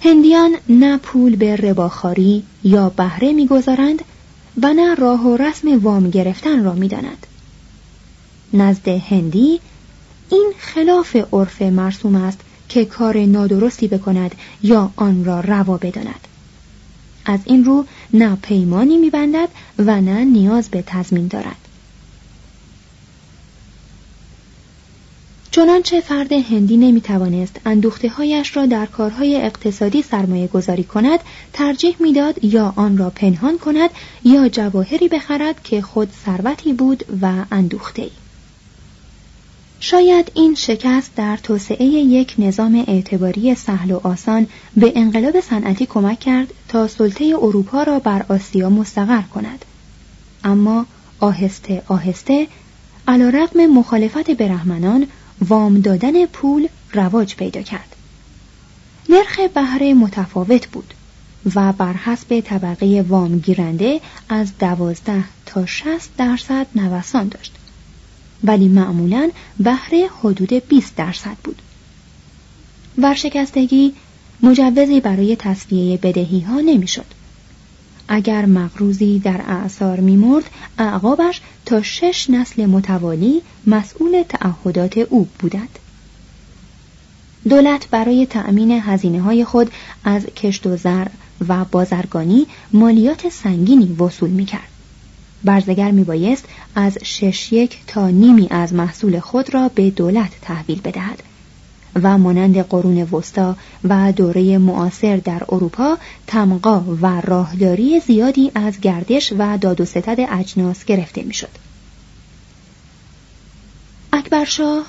هندیان 0.00 0.56
نه 0.68 0.98
پول 0.98 1.36
به 1.36 1.56
رباخاری 1.56 2.42
یا 2.64 2.88
بهره 2.88 3.32
می‌گذارند 3.32 4.02
و 4.62 4.72
نه 4.72 4.94
راه 4.94 5.26
و 5.26 5.36
رسم 5.36 5.78
وام 5.78 6.10
گرفتن 6.10 6.64
را 6.64 6.72
می‌دانند. 6.72 7.26
نزد 8.52 8.88
هندی 8.88 9.60
این 10.30 10.52
خلاف 10.58 11.16
عرف 11.32 11.62
مرسوم 11.62 12.14
است 12.14 12.40
که 12.68 12.84
کار 12.84 13.18
نادرستی 13.18 13.88
بکند 13.88 14.34
یا 14.62 14.90
آن 14.96 15.24
را 15.24 15.40
روا 15.40 15.76
بداند 15.76 16.28
از 17.24 17.40
این 17.44 17.64
رو 17.64 17.86
نه 18.12 18.36
پیمانی 18.42 18.96
میبندد 18.96 19.48
و 19.78 20.00
نه 20.00 20.24
نیاز 20.24 20.68
به 20.68 20.84
تضمین 20.86 21.26
دارد 21.26 21.56
چنانچه 25.50 26.00
فرد 26.00 26.32
هندی 26.32 26.76
نمی‌توانست 26.76 27.60
اندوخته 27.66 28.08
هایش 28.08 28.56
را 28.56 28.66
در 28.66 28.86
کارهای 28.86 29.36
اقتصادی 29.36 30.02
سرمایه 30.02 30.46
گذاری 30.46 30.84
کند 30.84 31.20
ترجیح 31.52 31.96
می‌داد 32.00 32.44
یا 32.44 32.72
آن 32.76 32.98
را 32.98 33.10
پنهان 33.10 33.58
کند 33.58 33.90
یا 34.24 34.48
جواهری 34.48 35.08
بخرد 35.08 35.62
که 35.62 35.82
خود 35.82 36.10
ثروتی 36.24 36.72
بود 36.72 37.04
و 37.22 37.44
اندوخته 37.50 38.02
ای. 38.02 38.10
شاید 39.84 40.32
این 40.34 40.54
شکست 40.54 41.14
در 41.16 41.36
توسعه 41.36 41.84
یک 41.84 42.34
نظام 42.38 42.84
اعتباری 42.88 43.54
سهل 43.54 43.90
و 43.90 44.00
آسان 44.02 44.46
به 44.76 44.92
انقلاب 44.96 45.40
صنعتی 45.40 45.86
کمک 45.86 46.20
کرد 46.20 46.54
تا 46.68 46.88
سلطه 46.88 47.24
اروپا 47.24 47.82
را 47.82 47.98
بر 47.98 48.24
آسیا 48.28 48.70
مستقر 48.70 49.22
کند. 49.22 49.64
اما 50.44 50.86
آهسته 51.20 51.82
آهسته 51.88 52.46
علا 53.08 53.28
رقم 53.28 53.66
مخالفت 53.66 54.30
برهمنان 54.30 55.06
وام 55.48 55.80
دادن 55.80 56.26
پول 56.26 56.68
رواج 56.92 57.36
پیدا 57.36 57.62
کرد. 57.62 57.96
نرخ 59.08 59.40
بهره 59.54 59.94
متفاوت 59.94 60.66
بود 60.66 60.94
و 61.54 61.72
بر 61.72 61.92
حسب 61.92 62.40
طبقه 62.40 63.04
وام 63.08 63.38
گیرنده 63.38 64.00
از 64.28 64.58
دوازده 64.58 65.24
تا 65.46 65.66
شست 65.66 66.10
درصد 66.16 66.66
نوسان 66.74 67.28
داشت. 67.28 67.61
ولی 68.44 68.68
معمولا 68.68 69.30
بهره 69.58 70.08
حدود 70.20 70.52
20 70.68 70.96
درصد 70.96 71.36
بود. 71.44 71.62
ورشکستگی 72.98 73.94
مجوزی 74.42 75.00
برای 75.00 75.36
تصفیه 75.36 75.96
بدهی 75.96 76.40
ها 76.40 76.60
نمی‌شد. 76.60 77.04
اگر 78.08 78.46
مغروزی 78.46 79.18
در 79.18 79.40
اعثار 79.48 80.00
میمرد 80.00 80.44
اعقابش 80.78 81.40
تا 81.66 81.82
شش 81.82 82.30
نسل 82.30 82.66
متوالی 82.66 83.42
مسئول 83.66 84.22
تعهدات 84.28 84.98
او 84.98 85.28
بودند. 85.38 85.78
دولت 87.48 87.88
برای 87.88 88.26
تأمین 88.26 88.70
هزینه 88.70 89.20
های 89.20 89.44
خود 89.44 89.70
از 90.04 90.26
کشت 90.26 90.66
و 90.66 90.76
زر 90.76 91.06
و 91.48 91.64
بازرگانی 91.64 92.46
مالیات 92.72 93.28
سنگینی 93.28 93.92
وصول 93.92 94.30
می 94.30 94.44
کرد. 94.44 94.71
برزگر 95.44 95.90
می 95.90 96.04
بایست 96.04 96.44
از 96.74 96.98
شش 97.02 97.52
یک 97.52 97.78
تا 97.86 98.08
نیمی 98.08 98.46
از 98.50 98.74
محصول 98.74 99.20
خود 99.20 99.54
را 99.54 99.70
به 99.74 99.90
دولت 99.90 100.30
تحویل 100.42 100.80
بدهد 100.80 101.22
و 102.02 102.18
مانند 102.18 102.58
قرون 102.58 103.02
وسطا 103.02 103.56
و 103.84 104.12
دوره 104.12 104.58
معاصر 104.58 105.16
در 105.16 105.42
اروپا 105.48 105.98
تمقا 106.26 106.80
و 107.02 107.20
راهداری 107.20 108.00
زیادی 108.00 108.52
از 108.54 108.80
گردش 108.80 109.32
و 109.38 109.58
داد 109.58 109.80
و 109.80 109.84
ستد 109.84 110.26
اجناس 110.30 110.84
گرفته 110.84 111.22
می‌شد. 111.22 111.48
اکبرشاه 114.12 114.86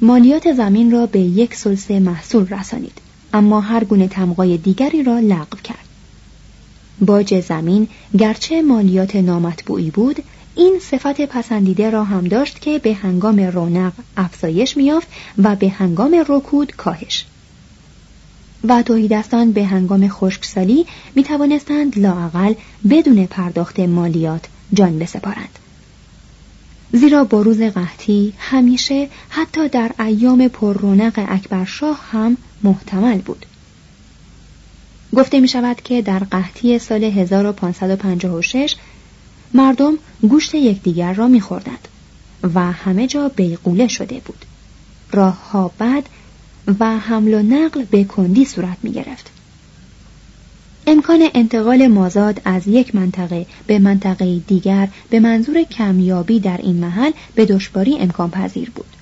مالیات 0.00 0.52
زمین 0.52 0.90
را 0.90 1.06
به 1.06 1.20
یک 1.20 1.54
سلسه 1.54 2.00
محصول 2.00 2.48
رسانید 2.48 2.98
اما 3.34 3.60
هر 3.60 3.84
گونه 3.84 4.08
تمقای 4.08 4.56
دیگری 4.56 5.02
را 5.02 5.18
لغو 5.18 5.58
کرد 5.64 5.85
باج 7.00 7.40
زمین 7.40 7.88
گرچه 8.18 8.62
مالیات 8.62 9.16
نامطبوعی 9.16 9.90
بود 9.90 10.22
این 10.54 10.78
صفت 10.82 11.20
پسندیده 11.20 11.90
را 11.90 12.04
هم 12.04 12.24
داشت 12.24 12.60
که 12.60 12.78
به 12.78 12.94
هنگام 12.94 13.40
رونق 13.40 13.92
افزایش 14.16 14.76
میافت 14.76 15.08
و 15.38 15.56
به 15.56 15.68
هنگام 15.68 16.24
رکود 16.28 16.72
کاهش. 16.76 17.24
و 18.68 18.82
توحیدستان 18.82 19.52
به 19.52 19.64
هنگام 19.64 20.08
خشکسالی 20.08 20.86
می 21.14 21.24
توانستند 21.24 21.98
لاعقل 21.98 22.54
بدون 22.90 23.26
پرداخت 23.26 23.80
مالیات 23.80 24.44
جان 24.74 24.98
بسپارند. 24.98 25.58
زیرا 26.92 27.24
با 27.24 27.42
روز 27.42 27.60
قحطی 27.60 28.32
همیشه 28.38 29.08
حتی 29.28 29.68
در 29.68 29.90
ایام 29.98 30.48
پر 30.48 30.72
رونق 30.72 31.24
اکبرشاه 31.28 32.00
هم 32.10 32.36
محتمل 32.62 33.18
بود. 33.18 33.46
گفته 35.14 35.40
می 35.40 35.48
شود 35.48 35.80
که 35.80 36.02
در 36.02 36.18
قحطی 36.18 36.78
سال 36.78 37.04
1556 37.04 38.76
مردم 39.54 39.98
گوشت 40.28 40.54
یکدیگر 40.54 41.12
را 41.12 41.28
می 41.28 41.40
خوردند 41.40 41.88
و 42.54 42.72
همه 42.72 43.06
جا 43.06 43.28
بیقوله 43.28 43.88
شده 43.88 44.20
بود. 44.24 44.44
راه 45.12 45.50
ها 45.50 45.72
بد 45.80 46.02
و 46.80 46.98
حمل 46.98 47.34
و 47.34 47.42
نقل 47.42 47.84
به 47.84 48.04
کندی 48.04 48.44
صورت 48.44 48.76
می 48.82 48.92
گرفت. 48.92 49.30
امکان 50.86 51.28
انتقال 51.34 51.86
مازاد 51.86 52.42
از 52.44 52.66
یک 52.66 52.94
منطقه 52.94 53.46
به 53.66 53.78
منطقه 53.78 54.38
دیگر 54.38 54.88
به 55.10 55.20
منظور 55.20 55.62
کمیابی 55.62 56.40
در 56.40 56.56
این 56.56 56.76
محل 56.76 57.10
به 57.34 57.46
دشواری 57.46 57.98
امکان 57.98 58.30
پذیر 58.30 58.70
بود. 58.70 58.95